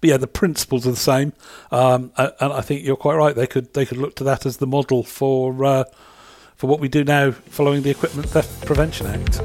But 0.00 0.10
yeah, 0.10 0.16
the 0.16 0.26
principles 0.26 0.84
are 0.86 0.90
the 0.90 0.96
same, 0.96 1.32
um, 1.70 2.12
and 2.16 2.52
I 2.52 2.60
think 2.60 2.84
you're 2.84 2.96
quite 2.96 3.14
right. 3.14 3.34
They 3.34 3.46
could 3.46 3.72
they 3.72 3.86
could 3.86 3.98
look 3.98 4.14
to 4.16 4.24
that 4.24 4.44
as 4.44 4.58
the 4.58 4.66
model 4.66 5.02
for 5.02 5.52
for 6.60 6.66
what 6.66 6.78
we 6.78 6.88
do 6.88 7.02
now 7.02 7.30
following 7.30 7.80
the 7.80 7.88
Equipment 7.88 8.28
Theft 8.28 8.66
Prevention 8.66 9.06
Act. 9.06 9.40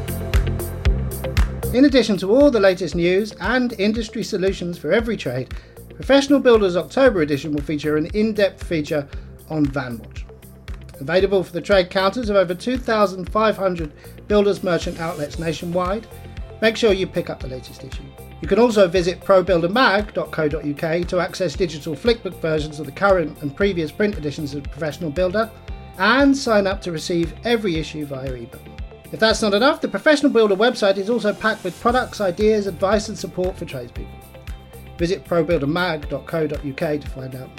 In 1.74 1.86
addition 1.86 2.18
to 2.18 2.30
all 2.30 2.52
the 2.52 2.60
latest 2.60 2.94
news 2.94 3.32
and 3.40 3.72
industry 3.80 4.22
solutions 4.22 4.78
for 4.78 4.92
every 4.92 5.16
trade, 5.16 5.54
Professional 5.96 6.42
Builders 6.42 6.76
October 6.76 7.22
edition 7.22 7.54
will 7.54 7.62
feature 7.62 7.96
an 7.96 8.08
in 8.08 8.34
depth 8.34 8.66
feature 8.66 9.08
on 9.50 9.66
VanWatch. 9.66 10.24
Available 11.00 11.42
for 11.42 11.54
the 11.54 11.62
trade 11.62 11.90
counters 11.90 12.30
of 12.30 12.36
over 12.36 12.54
2,500 12.54 13.94
builders 14.28 14.62
merchant 14.62 15.00
outlets 15.00 15.40
nationwide, 15.40 16.06
make 16.62 16.76
sure 16.76 16.92
you 16.92 17.08
pick 17.08 17.30
up 17.30 17.40
the 17.40 17.48
latest 17.48 17.86
issue. 17.86 18.04
You 18.42 18.50
can 18.50 18.60
also 18.60 18.90
visit 18.90 19.22
probuildermag.co.uk 19.22 21.08
to 21.08 21.20
access 21.22 21.56
digital 21.56 21.96
flickbook 21.96 22.42
versions 22.42 22.82
of 22.82 22.88
the 22.88 22.92
current 22.92 23.42
and 23.42 23.56
previous 23.56 23.90
print 23.90 24.18
editions 24.18 24.54
of 24.54 24.64
Professional 24.64 25.12
Builder 25.12 25.50
and 25.98 26.36
sign 26.36 26.68
up 26.68 26.82
to 26.82 26.92
receive 26.92 27.34
every 27.44 27.78
issue 27.78 28.06
via 28.06 28.32
ebook. 28.34 28.62
If 29.12 29.20
that's 29.20 29.42
not 29.42 29.54
enough, 29.54 29.82
the 29.82 29.88
Professional 29.88 30.32
Builder 30.32 30.56
website 30.56 30.98
is 30.98 31.10
also 31.10 31.34
packed 31.34 31.64
with 31.64 31.80
products, 31.80 32.20
ideas, 32.20 32.68
advice, 32.68 33.08
and 33.08 33.18
support 33.18 33.58
for 33.58 33.66
tradespeople. 33.66 34.14
Visit 34.98 35.26
probuildermag.co.uk 35.26 37.02
to 37.02 37.10
find 37.10 37.36
out 37.36 37.50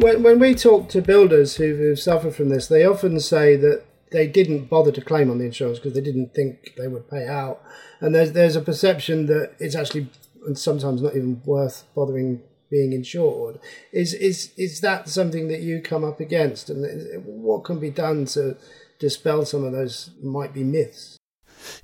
When, 0.00 0.22
when 0.22 0.38
we 0.38 0.54
talk 0.54 0.88
to 0.90 1.02
builders 1.02 1.56
who, 1.56 1.76
who've 1.76 2.00
suffered 2.00 2.34
from 2.34 2.48
this, 2.48 2.68
they 2.68 2.86
often 2.86 3.20
say 3.20 3.56
that 3.56 3.84
they 4.10 4.26
didn't 4.26 4.70
bother 4.70 4.90
to 4.92 5.00
claim 5.00 5.30
on 5.30 5.38
the 5.38 5.44
insurance 5.44 5.78
because 5.78 5.92
they 5.92 6.00
didn't 6.00 6.34
think 6.34 6.74
they 6.76 6.88
would 6.88 7.08
pay 7.10 7.26
out. 7.26 7.62
And 8.00 8.14
there's, 8.14 8.32
there's 8.32 8.56
a 8.56 8.62
perception 8.62 9.26
that 9.26 9.52
it's 9.58 9.76
actually, 9.76 10.08
and 10.46 10.58
sometimes 10.58 11.02
not 11.02 11.14
even 11.14 11.42
worth 11.44 11.84
bothering 11.94 12.42
being 12.70 12.92
insured. 12.92 13.58
Is 13.92 14.14
is 14.14 14.52
is 14.56 14.80
that 14.80 15.08
something 15.08 15.48
that 15.48 15.60
you 15.60 15.80
come 15.80 16.04
up 16.04 16.20
against, 16.20 16.70
and 16.70 17.24
what 17.24 17.64
can 17.64 17.78
be 17.80 17.90
done 17.90 18.24
to 18.26 18.56
dispel 18.98 19.44
some 19.44 19.64
of 19.64 19.72
those 19.72 20.10
might 20.22 20.54
be 20.54 20.64
myths? 20.64 21.18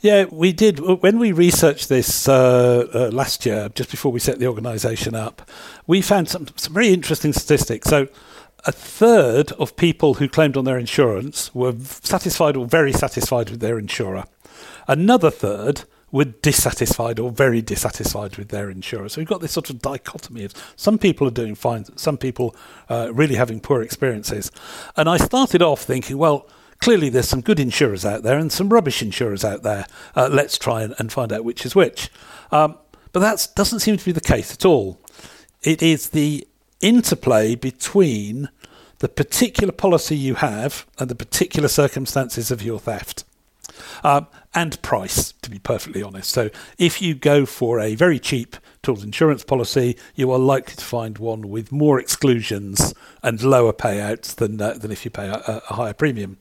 Yeah, 0.01 0.25
we 0.31 0.53
did. 0.53 0.81
When 0.81 1.19
we 1.19 1.33
researched 1.33 1.89
this 1.89 2.29
uh, 2.29 2.87
uh, 2.95 3.11
last 3.13 3.45
year, 3.45 3.69
just 3.75 3.91
before 3.91 4.13
we 4.13 4.21
set 4.21 4.39
the 4.39 4.47
organisation 4.47 5.15
up, 5.15 5.49
we 5.87 6.01
found 6.01 6.29
some, 6.29 6.49
some 6.57 6.73
very 6.73 6.89
interesting 6.89 7.33
statistics. 7.33 7.89
So, 7.89 8.09
a 8.65 8.73
third 8.73 9.53
of 9.53 9.77
people 9.77 10.15
who 10.15 10.29
claimed 10.29 10.57
on 10.57 10.65
their 10.65 10.79
insurance 10.79 11.55
were 11.55 11.75
satisfied 11.79 12.57
or 12.57 12.67
very 12.67 12.93
satisfied 12.93 13.51
with 13.51 13.61
their 13.61 13.79
insurer. 13.79 14.25
Another 14.89 15.31
third 15.31 15.85
were 16.13 16.25
dissatisfied 16.25 17.19
or 17.19 17.31
very 17.31 17.61
dissatisfied 17.61 18.37
with 18.37 18.49
their 18.49 18.71
insurer. 18.71 19.09
So 19.09 19.21
we've 19.21 19.29
got 19.29 19.41
this 19.41 19.53
sort 19.53 19.71
of 19.71 19.81
dichotomy 19.83 20.45
of 20.45 20.55
some 20.77 20.99
people 20.99 21.27
are 21.27 21.33
doing 21.33 21.55
fine, 21.55 21.85
some 21.97 22.17
people 22.17 22.55
uh, 22.89 23.11
really 23.13 23.35
having 23.35 23.61
poor 23.61 23.83
experiences. 23.83 24.51
And 24.97 25.09
I 25.09 25.17
started 25.17 25.63
off 25.63 25.83
thinking, 25.83 26.17
well, 26.17 26.49
clearly 26.81 27.09
there's 27.09 27.29
some 27.29 27.41
good 27.41 27.59
insurers 27.59 28.05
out 28.05 28.23
there 28.23 28.39
and 28.39 28.53
some 28.53 28.69
rubbish 28.69 29.03
insurers 29.03 29.45
out 29.45 29.63
there. 29.63 29.87
Uh, 30.15 30.29
let's 30.31 30.59
try 30.59 30.83
and, 30.83 30.95
and, 30.99 31.13
find 31.13 31.33
out 31.33 31.45
which 31.45 31.67
is 31.67 31.75
which. 31.75 32.11
Um, 32.53 32.79
but 33.13 33.21
that 33.21 33.49
doesn't 33.57 33.81
seem 33.81 33.97
to 33.97 34.05
be 34.05 34.13
the 34.13 34.21
case 34.21 34.53
at 34.53 34.65
all. 34.65 35.01
It 35.63 35.83
is 35.83 36.11
the 36.11 36.47
interplay 36.81 37.55
between 37.55 38.49
the 38.99 39.09
particular 39.09 39.73
policy 39.73 40.17
you 40.17 40.37
have 40.37 40.87
and 40.99 41.09
the 41.09 41.15
particular 41.15 41.69
circumstances 41.69 42.51
of 42.51 42.63
your 42.63 42.79
theft. 42.79 43.25
Um, 44.05 44.27
and 44.55 44.81
price, 44.83 45.33
to 45.43 45.51
be 45.51 45.59
perfectly 45.59 46.03
honest. 46.03 46.31
So, 46.31 46.51
if 46.79 47.03
you 47.03 47.15
go 47.15 47.45
for 47.45 47.79
a 47.79 47.95
very 47.95 48.19
cheap 48.19 48.57
tools 48.83 49.05
insurance 49.05 49.45
policy, 49.45 49.97
you 50.15 50.31
are 50.31 50.39
likely 50.39 50.77
to 50.77 50.85
find 50.85 51.19
one 51.19 51.49
with 51.49 51.73
more 51.73 51.99
exclusions 52.01 52.95
and 53.23 53.43
lower 53.43 53.73
payouts 53.73 54.35
than 54.35 54.61
uh, 54.61 54.75
than 54.75 54.91
if 54.91 55.05
you 55.05 55.11
pay 55.11 55.29
a, 55.29 55.63
a, 55.69 55.75
higher 55.75 55.93
premium. 55.93 56.39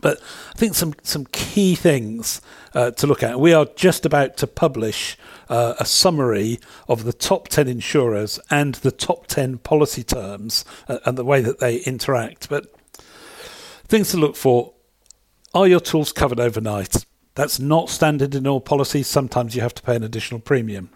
But 0.00 0.20
I 0.50 0.58
think 0.58 0.74
some 0.74 0.94
some 1.02 1.26
key 1.32 1.74
things 1.74 2.40
uh, 2.74 2.92
to 2.92 3.06
look 3.06 3.22
at. 3.22 3.40
We 3.40 3.52
are 3.52 3.66
just 3.76 4.06
about 4.06 4.36
to 4.38 4.46
publish 4.46 5.18
uh, 5.48 5.74
a 5.78 5.84
summary 5.84 6.60
of 6.88 7.04
the 7.04 7.12
top 7.12 7.48
ten 7.48 7.68
insurers 7.68 8.38
and 8.50 8.76
the 8.76 8.92
top 8.92 9.26
ten 9.26 9.58
policy 9.58 10.02
terms 10.02 10.64
uh, 10.88 10.98
and 11.04 11.18
the 11.18 11.24
way 11.24 11.40
that 11.40 11.58
they 11.58 11.78
interact. 11.78 12.48
But 12.48 12.66
things 13.84 14.10
to 14.12 14.16
look 14.16 14.36
for 14.36 14.71
are 15.54 15.66
your 15.66 15.80
tools 15.80 16.12
covered 16.12 16.40
overnight? 16.40 17.04
That's 17.34 17.58
not 17.58 17.88
standard 17.90 18.34
in 18.34 18.46
all 18.46 18.60
policies. 18.60 19.06
Sometimes 19.06 19.54
you 19.54 19.62
have 19.62 19.74
to 19.74 19.82
pay 19.82 19.96
an 19.96 20.02
additional 20.02 20.40
premium. 20.40 20.90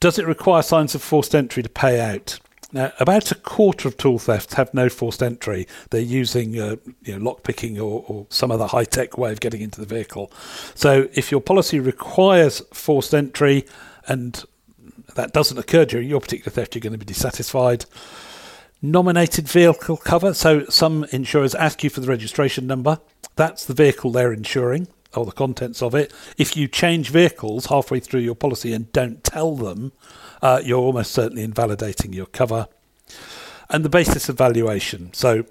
Does 0.00 0.18
it 0.18 0.26
require 0.26 0.62
signs 0.62 0.94
of 0.94 1.02
forced 1.02 1.34
entry 1.34 1.62
to 1.62 1.68
pay 1.68 2.00
out? 2.00 2.38
Now, 2.72 2.92
about 3.00 3.32
a 3.32 3.34
quarter 3.34 3.88
of 3.88 3.96
tool 3.96 4.18
thefts 4.18 4.54
have 4.54 4.72
no 4.72 4.88
forced 4.88 5.22
entry. 5.22 5.66
They're 5.90 6.00
using 6.00 6.58
uh, 6.58 6.76
you 7.02 7.18
know, 7.18 7.32
lockpicking 7.32 7.78
or, 7.78 8.04
or 8.06 8.26
some 8.30 8.52
other 8.52 8.66
high 8.66 8.84
tech 8.84 9.18
way 9.18 9.32
of 9.32 9.40
getting 9.40 9.60
into 9.60 9.80
the 9.80 9.86
vehicle. 9.86 10.32
So, 10.74 11.08
if 11.12 11.32
your 11.32 11.40
policy 11.40 11.80
requires 11.80 12.62
forced 12.72 13.12
entry 13.12 13.66
and 14.06 14.44
that 15.16 15.32
doesn't 15.32 15.58
occur 15.58 15.84
during 15.84 16.08
your 16.08 16.20
particular 16.20 16.52
theft, 16.52 16.74
you're 16.74 16.80
going 16.80 16.92
to 16.92 16.98
be 16.98 17.04
dissatisfied. 17.04 17.86
Nominated 18.80 19.48
vehicle 19.48 19.96
cover. 19.96 20.32
So, 20.32 20.64
some 20.66 21.04
insurers 21.10 21.56
ask 21.56 21.82
you 21.82 21.90
for 21.90 22.00
the 22.00 22.06
registration 22.06 22.68
number. 22.68 23.00
That's 23.40 23.64
the 23.64 23.72
vehicle 23.72 24.10
they're 24.10 24.34
insuring 24.34 24.88
or 25.16 25.24
the 25.24 25.32
contents 25.32 25.80
of 25.80 25.94
it. 25.94 26.12
If 26.36 26.58
you 26.58 26.68
change 26.68 27.08
vehicles 27.08 27.64
halfway 27.66 27.98
through 27.98 28.20
your 28.20 28.34
policy 28.34 28.74
and 28.74 28.92
don't 28.92 29.24
tell 29.24 29.56
them, 29.56 29.92
uh, 30.42 30.60
you're 30.62 30.78
almost 30.78 31.12
certainly 31.12 31.42
invalidating 31.42 32.12
your 32.12 32.26
cover. 32.26 32.68
And 33.70 33.82
the 33.82 33.88
basis 33.88 34.28
of 34.28 34.36
valuation. 34.36 35.14
So, 35.14 35.46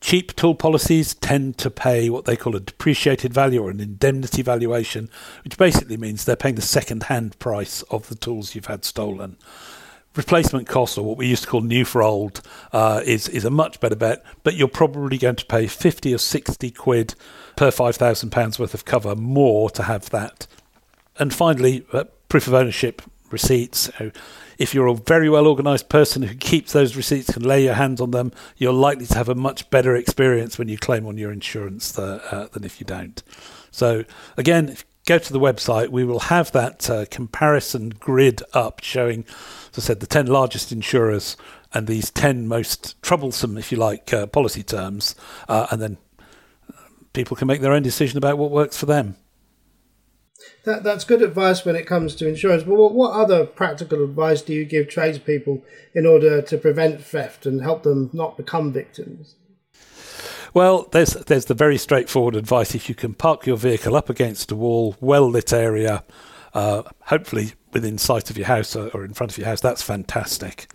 cheap 0.00 0.34
tool 0.34 0.54
policies 0.54 1.12
tend 1.12 1.58
to 1.58 1.68
pay 1.68 2.08
what 2.08 2.24
they 2.24 2.36
call 2.38 2.56
a 2.56 2.60
depreciated 2.60 3.34
value 3.34 3.62
or 3.62 3.68
an 3.68 3.80
indemnity 3.80 4.40
valuation, 4.40 5.10
which 5.44 5.58
basically 5.58 5.98
means 5.98 6.24
they're 6.24 6.36
paying 6.36 6.54
the 6.54 6.62
second 6.62 7.02
hand 7.02 7.38
price 7.38 7.82
of 7.90 8.08
the 8.08 8.14
tools 8.14 8.54
you've 8.54 8.64
had 8.64 8.86
stolen. 8.86 9.36
Replacement 10.18 10.66
cost, 10.66 10.98
or 10.98 11.04
what 11.04 11.16
we 11.16 11.28
used 11.28 11.44
to 11.44 11.48
call 11.48 11.60
new 11.60 11.84
for 11.84 12.02
old, 12.02 12.42
uh, 12.72 13.00
is 13.04 13.28
is 13.28 13.44
a 13.44 13.50
much 13.50 13.78
better 13.78 13.96
bet. 13.96 14.24
But 14.42 14.54
you're 14.54 14.66
probably 14.66 15.16
going 15.16 15.36
to 15.36 15.46
pay 15.46 15.68
fifty 15.68 16.12
or 16.12 16.18
sixty 16.18 16.72
quid 16.72 17.14
per 17.54 17.70
five 17.70 17.94
thousand 17.96 18.30
pounds 18.30 18.58
worth 18.58 18.74
of 18.74 18.84
cover 18.84 19.14
more 19.14 19.70
to 19.70 19.84
have 19.84 20.10
that. 20.10 20.48
And 21.20 21.32
finally, 21.32 21.86
uh, 21.92 22.04
proof 22.28 22.48
of 22.48 22.54
ownership 22.54 23.00
receipts. 23.30 23.90
So 23.96 24.10
if 24.58 24.74
you're 24.74 24.88
a 24.88 24.94
very 24.94 25.30
well 25.30 25.46
organised 25.46 25.88
person 25.88 26.22
who 26.22 26.34
keeps 26.34 26.72
those 26.72 26.96
receipts, 26.96 27.36
and 27.36 27.46
lay 27.46 27.62
your 27.62 27.74
hands 27.74 28.00
on 28.00 28.10
them, 28.10 28.32
you're 28.56 28.72
likely 28.72 29.06
to 29.06 29.14
have 29.14 29.28
a 29.28 29.36
much 29.36 29.70
better 29.70 29.94
experience 29.94 30.58
when 30.58 30.68
you 30.68 30.78
claim 30.78 31.06
on 31.06 31.16
your 31.16 31.30
insurance 31.30 31.92
the, 31.92 32.20
uh, 32.34 32.48
than 32.52 32.64
if 32.64 32.80
you 32.80 32.86
don't. 32.86 33.22
So 33.70 34.04
again, 34.36 34.76
go 35.08 35.18
to 35.18 35.32
the 35.32 35.40
website, 35.40 35.88
we 35.88 36.04
will 36.04 36.20
have 36.20 36.52
that 36.52 36.88
uh, 36.90 37.06
comparison 37.10 37.90
grid 37.90 38.42
up 38.52 38.80
showing, 38.82 39.24
as 39.72 39.78
I 39.78 39.80
said, 39.80 40.00
the 40.00 40.06
10 40.06 40.26
largest 40.26 40.70
insurers 40.70 41.36
and 41.72 41.86
these 41.86 42.10
10 42.10 42.46
most 42.46 43.00
troublesome, 43.02 43.56
if 43.56 43.72
you 43.72 43.78
like, 43.78 44.12
uh, 44.12 44.26
policy 44.26 44.62
terms, 44.62 45.14
uh, 45.48 45.66
and 45.70 45.80
then 45.80 45.98
people 47.14 47.36
can 47.36 47.48
make 47.48 47.62
their 47.62 47.72
own 47.72 47.82
decision 47.82 48.18
about 48.18 48.38
what 48.38 48.50
works 48.50 48.76
for 48.76 48.86
them 48.86 49.16
that 50.64 50.84
that's 50.84 51.04
good 51.04 51.22
advice 51.22 51.64
when 51.64 51.76
it 51.76 51.86
comes 51.86 52.14
to 52.14 52.28
insurance. 52.28 52.62
But 52.62 52.74
what, 52.74 52.92
what 52.94 53.12
other 53.12 53.46
practical 53.46 54.04
advice 54.04 54.42
do 54.42 54.52
you 54.52 54.64
give 54.64 54.88
tradespeople 54.88 55.64
in 55.94 56.06
order 56.06 56.42
to 56.42 56.58
prevent 56.58 57.02
theft 57.02 57.46
and 57.46 57.62
help 57.62 57.82
them 57.82 58.10
not 58.12 58.36
become 58.36 58.72
victims? 58.72 59.34
Well, 60.54 60.88
there's 60.92 61.14
there's 61.14 61.46
the 61.46 61.54
very 61.54 61.78
straightforward 61.78 62.34
advice. 62.34 62.74
If 62.74 62.88
you 62.88 62.94
can 62.94 63.14
park 63.14 63.46
your 63.46 63.56
vehicle 63.56 63.96
up 63.96 64.08
against 64.08 64.50
a 64.52 64.56
wall, 64.56 64.96
well 65.00 65.28
lit 65.28 65.52
area, 65.52 66.04
uh, 66.54 66.82
hopefully 67.02 67.52
within 67.72 67.98
sight 67.98 68.30
of 68.30 68.38
your 68.38 68.46
house 68.46 68.74
or, 68.74 68.88
or 68.88 69.04
in 69.04 69.14
front 69.14 69.32
of 69.32 69.38
your 69.38 69.46
house, 69.46 69.60
that's 69.60 69.82
fantastic. 69.82 70.68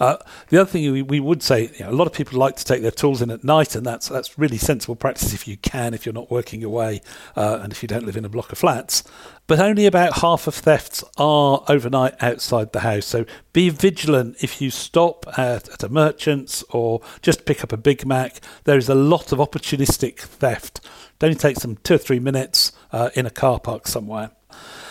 Uh, 0.00 0.16
the 0.48 0.60
other 0.60 0.70
thing 0.70 0.92
we, 0.92 1.02
we 1.02 1.20
would 1.20 1.42
say, 1.42 1.70
you 1.78 1.84
know, 1.84 1.90
a 1.90 1.92
lot 1.92 2.06
of 2.06 2.12
people 2.12 2.38
like 2.38 2.56
to 2.56 2.64
take 2.64 2.82
their 2.82 2.90
tools 2.90 3.22
in 3.22 3.30
at 3.30 3.44
night, 3.44 3.74
and 3.74 3.84
that's 3.84 4.08
that's 4.08 4.38
really 4.38 4.58
sensible 4.58 4.96
practice 4.96 5.32
if 5.34 5.48
you 5.48 5.56
can, 5.56 5.94
if 5.94 6.06
you're 6.06 6.12
not 6.12 6.30
working 6.30 6.62
away, 6.64 7.00
uh, 7.36 7.58
and 7.62 7.72
if 7.72 7.82
you 7.82 7.88
don't 7.88 8.04
live 8.04 8.16
in 8.16 8.24
a 8.24 8.28
block 8.28 8.52
of 8.52 8.58
flats. 8.58 9.02
But 9.46 9.60
only 9.60 9.86
about 9.86 10.18
half 10.18 10.46
of 10.46 10.54
thefts 10.54 11.02
are 11.16 11.64
overnight 11.68 12.22
outside 12.22 12.72
the 12.72 12.80
house. 12.80 13.06
So 13.06 13.24
be 13.54 13.70
vigilant 13.70 14.36
if 14.42 14.60
you 14.60 14.70
stop 14.70 15.24
at, 15.38 15.70
at 15.70 15.82
a 15.82 15.88
merchant's 15.88 16.62
or 16.70 17.00
just 17.22 17.46
pick 17.46 17.64
up 17.64 17.72
a 17.72 17.78
Big 17.78 18.04
Mac. 18.04 18.40
There 18.64 18.76
is 18.76 18.90
a 18.90 18.94
lot 18.94 19.32
of 19.32 19.38
opportunistic 19.38 20.18
theft. 20.18 20.80
It 21.20 21.24
only 21.24 21.34
takes 21.34 21.60
them 21.60 21.78
two 21.82 21.94
or 21.94 21.98
three 21.98 22.20
minutes 22.20 22.72
uh, 22.92 23.08
in 23.14 23.24
a 23.24 23.30
car 23.30 23.58
park 23.58 23.88
somewhere. 23.88 24.32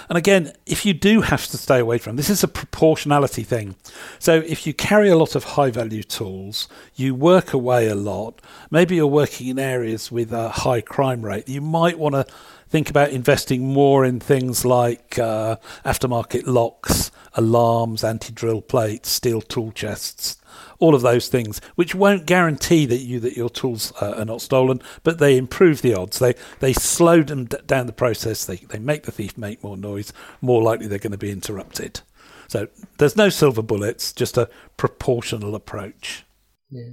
And 0.10 0.18
again, 0.18 0.54
if 0.66 0.86
you 0.86 0.94
do 0.94 1.22
have 1.22 1.48
to 1.48 1.58
stay 1.58 1.80
away 1.80 1.98
from 1.98 2.16
this 2.16 2.30
is 2.30 2.44
a 2.44 2.48
proportionality 2.48 3.44
thing. 3.44 3.76
So 4.20 4.38
if 4.38 4.66
you 4.66 4.74
carry 4.74 5.10
a 5.10 5.18
lot 5.18 5.36
of 5.36 5.44
high 5.44 5.70
value 5.70 6.04
tools, 6.04 6.68
you 6.96 7.14
work 7.14 7.54
away 7.54 7.88
a 7.88 7.96
lot, 7.96 8.42
maybe 8.72 8.96
you're 8.96 9.08
working 9.08 9.48
in 9.48 9.60
areas 9.60 10.12
with 10.12 10.32
a 10.32 10.50
high 10.50 10.82
crime 10.82 11.24
rate, 11.24 11.50
you 11.50 11.62
might 11.62 12.00
want 12.00 12.16
to 12.16 12.26
think 12.70 12.90
about 12.90 13.10
investing 13.12 13.68
more 13.68 14.06
in 14.06 14.20
things 14.20 14.66
like 14.66 15.20
uh, 15.20 15.58
aftermarket 15.86 16.44
locks, 16.46 17.12
alarms, 17.34 18.04
anti 18.04 18.32
drill 18.32 18.62
plates, 18.62 19.10
steel 19.10 19.42
tool 19.42 19.72
chests 19.72 20.38
all 20.80 20.94
of 20.94 21.02
those 21.02 21.28
things, 21.28 21.60
which 21.76 21.96
won't 21.96 22.26
guarantee 22.26 22.86
that 22.86 23.00
you 23.00 23.20
that 23.20 23.38
your 23.38 23.50
tools 23.50 23.94
uh, 24.02 24.16
are 24.18 24.26
not 24.26 24.42
stolen, 24.42 24.82
but 25.04 25.20
they 25.20 25.38
improve 25.38 25.82
the 25.82 25.94
odds. 25.94 26.20
They 26.20 26.36
they 26.60 26.74
slow 26.74 27.24
them 27.24 27.46
d- 27.46 27.58
down 27.66 27.88
the 27.88 27.94
process. 27.94 28.46
They 28.46 28.58
they 28.58 28.80
make 28.80 29.04
the 29.04 29.12
thief 29.12 29.38
make 29.38 29.64
more 29.64 29.78
noise. 29.78 30.14
More 30.42 30.62
likely 30.62 30.88
they're 30.88 31.00
going 31.00 31.12
to 31.12 31.18
be 31.18 31.32
interrupted. 31.32 32.02
So 32.48 32.68
there's 32.98 33.18
no 33.18 33.30
silver 33.30 33.62
bullets, 33.62 34.14
just 34.14 34.38
a 34.38 34.50
proportional 34.78 35.56
approach. 35.56 36.26
Yeah. 36.70 36.92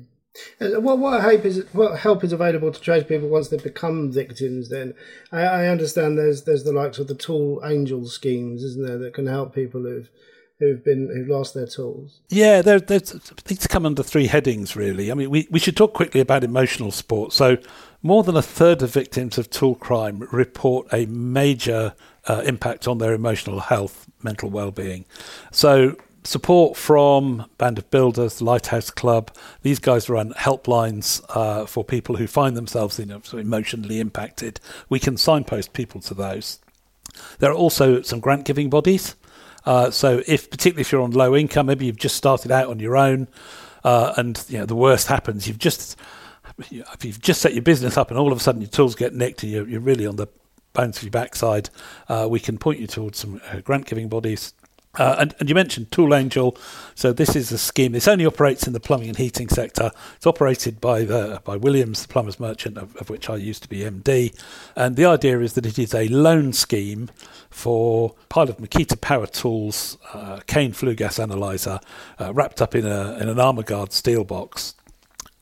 What 0.59 0.99
what 0.99 1.21
help 1.21 1.45
is 1.45 1.65
what 1.73 2.01
help 2.01 2.25
is 2.25 2.33
available 2.33 2.73
to 2.73 2.81
tradespeople 2.81 3.29
once 3.29 3.49
they 3.49 3.57
become 3.57 4.11
victims? 4.11 4.69
Then 4.69 4.95
I, 5.31 5.43
I, 5.43 5.67
understand 5.69 6.19
there's 6.19 6.43
there's 6.43 6.65
the 6.65 6.73
likes 6.73 6.99
of 6.99 7.07
the 7.07 7.15
tool 7.15 7.63
angel 7.65 8.07
schemes, 8.07 8.65
isn't 8.65 8.85
there, 8.85 8.99
that 8.99 9.15
can 9.15 9.27
help 9.27 9.55
people 9.55 9.83
who've 9.83 10.11
who've 10.65 10.85
been 10.85 11.09
who've 11.09 11.29
lost 11.29 11.55
their 11.55 11.67
tools? 11.67 12.21
Yeah, 12.29 12.63
there, 12.63 12.81
there's 12.81 13.13
things 13.13 13.67
come 13.67 13.87
under 13.87 14.03
three 14.03 14.27
headings 14.27 14.77
really. 14.77 15.11
I 15.11 15.15
mean, 15.15 15.31
we 15.31 15.47
we 15.51 15.59
should 15.59 15.77
talk 15.77 15.95
quickly 15.95 16.21
about 16.21 16.45
emotional 16.45 16.91
support. 16.91 17.33
So, 17.33 17.59
more 18.03 18.23
than 18.23 18.37
a 18.37 18.43
third 18.43 18.83
of 18.83 18.93
victims 18.93 19.39
of 19.39 19.51
tool 19.51 19.75
crime 19.75 20.27
report 20.33 20.87
a 20.93 21.07
major 21.07 21.95
uh, 22.27 22.43
impact 22.47 22.89
on 22.89 22.99
their 22.99 23.15
emotional 23.15 23.61
health, 23.61 24.07
mental 24.23 24.51
well-being. 24.51 25.05
So. 25.53 25.97
Support 26.27 26.79
from 26.79 27.51
Band 27.59 27.77
of 27.77 27.91
Builders, 27.91 28.41
Lighthouse 28.41 28.89
Club. 28.89 29.31
These 29.61 29.79
guys 29.79 30.09
run 30.09 30.33
helplines 30.33 31.23
uh, 31.29 31.67
for 31.67 31.85
people 31.85 32.17
who 32.17 32.27
find 32.27 32.57
themselves 32.57 32.99
you 32.99 33.05
know, 33.05 33.21
emotionally 33.35 34.01
impacted. 34.01 34.59
We 34.89 34.99
can 35.01 35.19
signpost 35.19 35.75
people 35.75 36.01
to 36.01 36.15
those. 36.15 36.61
There 37.41 37.51
are 37.51 37.55
also 37.55 38.01
some 38.01 38.21
grant 38.21 38.47
giving 38.47 38.71
bodies 38.71 39.17
uh, 39.67 39.91
so 39.91 40.23
if 40.27 40.51
particularly 40.51 40.83
if 40.83 40.93
you're 40.93 41.03
on 41.03 41.13
low 41.13 41.35
income, 41.35 41.67
maybe 41.67 41.87
you've 41.87 41.97
just 41.97 42.17
started 42.17 42.51
out 42.51 42.69
on 42.69 42.79
your 42.79 42.97
own, 42.97 43.29
uh, 43.83 44.15
and 44.17 44.45
you 44.49 44.59
know 44.59 44.67
the 44.67 44.77
worst 44.77 45.07
happens, 45.07 45.47
you've 45.47 45.59
just 45.59 45.99
if 46.59 47.05
you've 47.05 47.21
just 47.21 47.41
set 47.41 47.55
your 47.55 47.63
business 47.63 47.97
up 47.97 48.11
and 48.11 48.19
all 48.19 48.31
of 48.31 48.39
a 48.39 48.41
sudden 48.41 48.61
your 48.61 48.71
tools 48.71 48.95
get 48.95 49.15
nicked 49.15 49.43
and 49.43 49.51
you're, 49.51 49.69
you're 49.69 49.81
really 49.81 50.07
on 50.07 50.17
the 50.17 50.27
bones 50.73 50.97
of 50.99 51.03
your 51.03 51.11
backside, 51.11 51.71
uh, 52.09 52.27
we 52.29 52.39
can 52.39 52.59
point 52.59 52.79
you 52.79 52.87
towards 52.87 53.19
some 53.19 53.41
uh, 53.51 53.61
grant 53.61 53.87
giving 53.87 54.09
bodies 54.09 54.55
uh, 54.97 55.17
and, 55.19 55.35
and, 55.41 55.49
you 55.49 55.55
mentioned 55.55 55.91
Tool 55.91 56.15
Angel, 56.15 56.57
so 56.95 57.13
this 57.13 57.35
is 57.35 57.51
a 57.53 57.59
scheme. 57.59 57.93
This 57.93 58.09
only 58.09 58.27
operates 58.27 58.67
in 58.67 58.73
the 58.73 58.81
plumbing 58.81 59.09
and 59.09 59.17
heating 59.17 59.49
sector. 59.49 59.91
It's 60.17 60.27
operated 60.27 60.81
by 60.81 61.05
the 61.05 61.41
by 61.45 61.57
Williams, 61.57 62.03
the 62.03 62.09
plumbers 62.09 62.39
merchant, 62.39 62.79
of, 62.79 62.97
of, 62.97 63.11
which 63.11 63.29
I 63.29 63.37
used 63.37 63.63
to 63.63 63.69
be 63.69 63.81
MD. 63.81 64.35
And 64.77 64.97
the 64.97 65.05
idea 65.05 65.41
is 65.41 65.55
that 65.55 65.67
it 65.67 65.79
is 65.79 65.95
a 65.95 66.09
loan 66.09 66.53
scheme 66.53 67.11
for 67.51 68.15
pile 68.29 68.49
of 68.49 68.59
Makita 68.59 69.01
power 69.01 69.27
tools, 69.27 69.99
uh, 70.13 70.41
Kane 70.47 70.73
flue 70.73 70.95
gas 70.95 71.19
analyzer, 71.19 71.81
uh, 72.21 72.33
wrapped 72.33 72.63
up 72.63 72.75
in 72.75 72.87
a 72.87 73.19
in 73.19 73.29
an 73.29 73.39
Armorgard 73.39 73.93
steel 73.93 74.25
box 74.25 74.75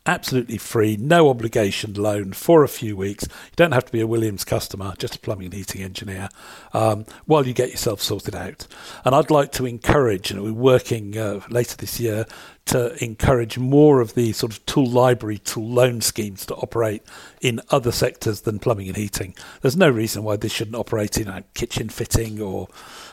absolutely 0.04 0.58
free, 0.58 0.96
no 0.96 1.28
obligation 1.28 1.94
loan 1.94 2.32
for 2.32 2.64
a 2.64 2.68
few 2.68 2.96
weeks. 2.96 3.24
You 3.24 3.56
don't 3.56 3.72
have 3.72 3.84
to 3.84 3.92
be 3.92 4.00
a 4.00 4.06
Williams 4.06 4.44
customer, 4.44 4.94
just 4.98 5.16
a 5.16 5.18
plumbing 5.18 5.46
and 5.46 5.54
heating 5.54 5.82
engineer, 5.82 6.28
um, 6.72 7.06
while 7.26 7.46
you 7.46 7.52
get 7.52 7.70
yourself 7.70 8.00
sorted 8.02 8.34
out. 8.34 8.66
And 9.04 9.14
I'd 9.14 9.30
like 9.30 9.52
to 9.52 9.66
encourage, 9.66 10.32
know, 10.32 10.42
we're 10.42 10.52
working 10.52 11.16
uh, 11.16 11.40
later 11.48 11.76
this 11.76 12.00
year 12.00 12.26
to 12.66 13.02
encourage 13.02 13.58
more 13.58 14.00
of 14.00 14.14
the 14.14 14.32
sort 14.32 14.52
of 14.52 14.64
tool 14.66 14.86
library, 14.86 15.38
tool 15.38 15.68
loan 15.68 16.00
schemes 16.00 16.46
to 16.46 16.54
operate 16.56 17.02
in 17.40 17.60
other 17.70 17.92
sectors 17.92 18.42
than 18.42 18.58
plumbing 18.58 18.88
and 18.88 18.96
heating. 18.96 19.34
There's 19.60 19.76
no 19.76 19.90
reason 19.90 20.24
why 20.24 20.36
this 20.36 20.52
shouldn't 20.52 20.76
operate 20.76 21.18
in 21.18 21.28
uh, 21.28 21.42
kitchen 21.54 21.88
fitting 21.88 22.40
or 22.40 22.68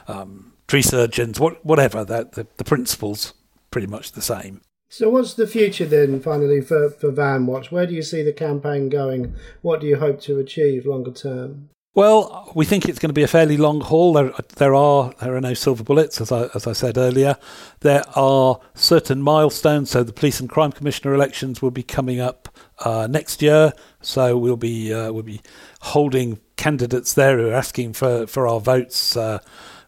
um, 0.07 0.53
tree 0.67 0.81
surgeons, 0.81 1.39
what, 1.39 1.63
whatever. 1.65 2.03
That 2.03 2.33
the, 2.33 2.47
the 2.57 2.63
principle's 2.63 3.33
pretty 3.71 3.87
much 3.87 4.13
the 4.13 4.21
same. 4.21 4.61
So, 4.91 5.07
what's 5.09 5.35
the 5.35 5.45
future 5.45 5.85
then, 5.85 6.19
finally, 6.19 6.61
for, 6.61 6.89
for 6.89 7.11
VanWatch? 7.11 7.71
Where 7.71 7.85
do 7.85 7.93
you 7.93 8.01
see 8.01 8.23
the 8.23 8.33
campaign 8.33 8.89
going? 8.89 9.35
What 9.61 9.81
do 9.81 9.87
you 9.87 9.97
hope 9.97 10.19
to 10.21 10.39
achieve 10.39 10.87
longer 10.87 11.11
term? 11.11 11.69
Well, 11.93 12.51
we 12.55 12.65
think 12.65 12.87
it's 12.87 12.97
going 12.97 13.09
to 13.09 13.13
be 13.13 13.23
a 13.23 13.27
fairly 13.27 13.57
long 13.57 13.81
haul. 13.81 14.13
There, 14.13 14.31
there 14.55 14.73
are 14.73 15.13
there 15.21 15.35
are 15.35 15.41
no 15.41 15.53
silver 15.53 15.83
bullets, 15.83 16.21
as 16.21 16.31
I 16.31 16.47
as 16.55 16.65
I 16.65 16.73
said 16.73 16.97
earlier. 16.97 17.35
There 17.81 18.03
are 18.15 18.59
certain 18.73 19.21
milestones. 19.21 19.91
So 19.91 20.03
the 20.03 20.13
police 20.13 20.39
and 20.39 20.49
crime 20.49 20.71
commissioner 20.71 21.13
elections 21.13 21.61
will 21.61 21.71
be 21.71 21.83
coming 21.83 22.19
up 22.19 22.47
uh, 22.79 23.07
next 23.09 23.41
year. 23.41 23.73
So 24.01 24.37
we'll 24.37 24.55
be 24.55 24.93
uh, 24.93 25.11
we'll 25.11 25.23
be 25.23 25.41
holding 25.81 26.39
candidates 26.57 27.13
there 27.13 27.37
who 27.37 27.49
are 27.49 27.53
asking 27.53 27.93
for 27.93 28.25
for 28.27 28.47
our 28.47 28.59
votes, 28.59 29.17
uh, 29.17 29.39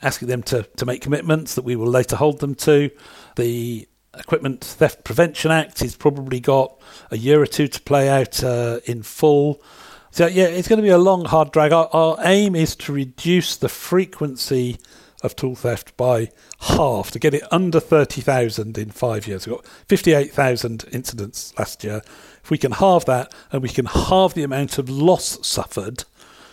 asking 0.01 0.27
them 0.27 0.43
to 0.43 0.63
to 0.63 0.85
make 0.85 1.01
commitments 1.01 1.55
that 1.55 1.63
we 1.63 1.75
will 1.75 1.87
later 1.89 2.15
hold 2.15 2.39
them 2.39 2.55
to. 2.55 2.89
The 3.35 3.87
Equipment 4.17 4.63
Theft 4.63 5.03
Prevention 5.03 5.51
Act 5.51 5.79
has 5.79 5.95
probably 5.95 6.39
got 6.39 6.77
a 7.11 7.17
year 7.17 7.41
or 7.41 7.45
two 7.45 7.67
to 7.67 7.81
play 7.81 8.09
out 8.09 8.43
uh, 8.43 8.81
in 8.85 9.03
full. 9.03 9.61
So 10.11 10.27
yeah, 10.27 10.45
it's 10.45 10.67
going 10.67 10.77
to 10.77 10.83
be 10.83 10.89
a 10.89 10.97
long, 10.97 11.25
hard 11.25 11.51
drag. 11.51 11.71
Our, 11.71 11.87
our, 11.93 12.17
aim 12.21 12.55
is 12.55 12.75
to 12.77 12.91
reduce 12.91 13.55
the 13.55 13.69
frequency 13.69 14.77
of 15.23 15.35
tool 15.35 15.55
theft 15.55 15.95
by 15.95 16.29
half 16.61 17.11
to 17.11 17.19
get 17.19 17.33
it 17.33 17.43
under 17.51 17.79
thirty 17.79 18.19
thousand 18.19 18.77
in 18.77 18.91
five 18.91 19.27
years. 19.27 19.47
We've 19.47 19.55
got 19.55 19.65
fifty-eight 19.65 20.33
thousand 20.33 20.85
incidents 20.91 21.57
last 21.57 21.83
year. 21.83 22.01
If 22.43 22.49
we 22.49 22.57
can 22.57 22.73
halve 22.73 23.05
that, 23.05 23.33
and 23.51 23.61
we 23.61 23.69
can 23.69 23.85
halve 23.85 24.33
the 24.33 24.43
amount 24.43 24.77
of 24.77 24.89
loss 24.89 25.47
suffered 25.47 26.03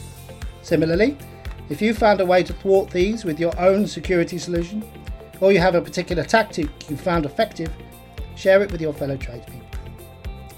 Similarly, 0.62 1.16
if 1.68 1.80
you 1.80 1.94
found 1.94 2.20
a 2.20 2.26
way 2.26 2.42
to 2.42 2.52
thwart 2.52 2.90
these 2.90 3.24
with 3.24 3.38
your 3.38 3.56
own 3.60 3.86
security 3.86 4.38
solution, 4.38 4.84
or 5.40 5.52
you 5.52 5.60
have 5.60 5.76
a 5.76 5.80
particular 5.80 6.24
tactic 6.24 6.68
you 6.90 6.96
found 6.96 7.26
effective, 7.26 7.70
share 8.34 8.60
it 8.60 8.72
with 8.72 8.80
your 8.80 8.92
fellow 8.92 9.16
tradespeople. 9.16 9.62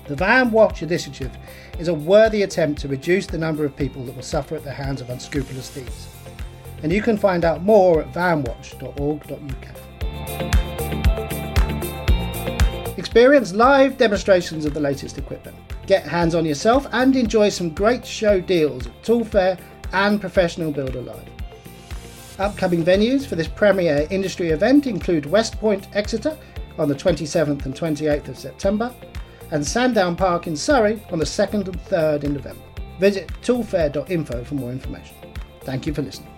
The 0.07 0.17
Van 0.17 0.51
Watch 0.51 0.83
Initiative 0.83 1.37
is 1.79 1.89
a 1.89 1.95
worthy 1.95 2.45
attempt 2.45 2.81
to 2.81 2.89
reduce 2.89 3.27
the 3.27 3.37
number 3.37 3.67
of 3.67 3.77
people 3.77 4.05
that 4.07 4.17
will 4.17 4.23
suffer 4.23 4.57
at 4.57 4.65
the 4.65 4.73
hands 4.73 5.03
of 5.03 5.11
unscrupulous 5.11 5.69
thieves. 5.69 6.09
And 6.83 6.91
you 6.91 7.03
can 7.03 7.19
find 7.19 7.45
out 7.45 7.63
more 7.63 8.01
at 8.01 8.13
vanwatch.org.uk. 8.15 9.88
Experience 12.99 13.55
live 13.55 13.97
demonstrations 13.97 14.65
of 14.65 14.75
the 14.75 14.81
latest 14.81 15.19
equipment. 15.19 15.57
Get 15.87 16.03
hands 16.03 16.35
on 16.35 16.45
yourself 16.45 16.85
and 16.91 17.15
enjoy 17.15 17.49
some 17.49 17.71
great 17.71 18.05
show 18.05 18.41
deals 18.41 18.89
at 18.89 19.05
Tool 19.05 19.25
Fair 19.25 19.57
and 19.93 20.21
Professional 20.21 20.73
Builder 20.73 21.03
Live. 21.03 21.31
Upcoming 22.41 22.85
venues 22.85 23.25
for 23.25 23.37
this 23.37 23.47
premier 23.47 24.09
industry 24.11 24.49
event 24.49 24.89
include 24.89 25.25
Westpoint, 25.27 25.87
Exeter 25.95 26.37
on 26.77 26.89
the 26.89 26.95
27th 26.95 27.67
and 27.67 27.75
28th 27.75 28.27
of 28.27 28.37
September, 28.37 28.93
and 29.53 29.65
Sandown 29.65 30.17
Park 30.17 30.49
in 30.49 30.57
Surrey 30.57 31.01
on 31.13 31.21
the 31.21 31.25
2nd 31.25 31.69
and 31.69 31.81
3rd 31.85 32.25
in 32.25 32.33
November. 32.35 32.63
Visit 32.99 33.29
toolfair.info 33.43 34.43
for 34.43 34.55
more 34.57 34.73
information. 34.73 35.15
Thank 35.61 35.87
you 35.87 35.95
for 35.95 36.03
listening. 36.03 36.38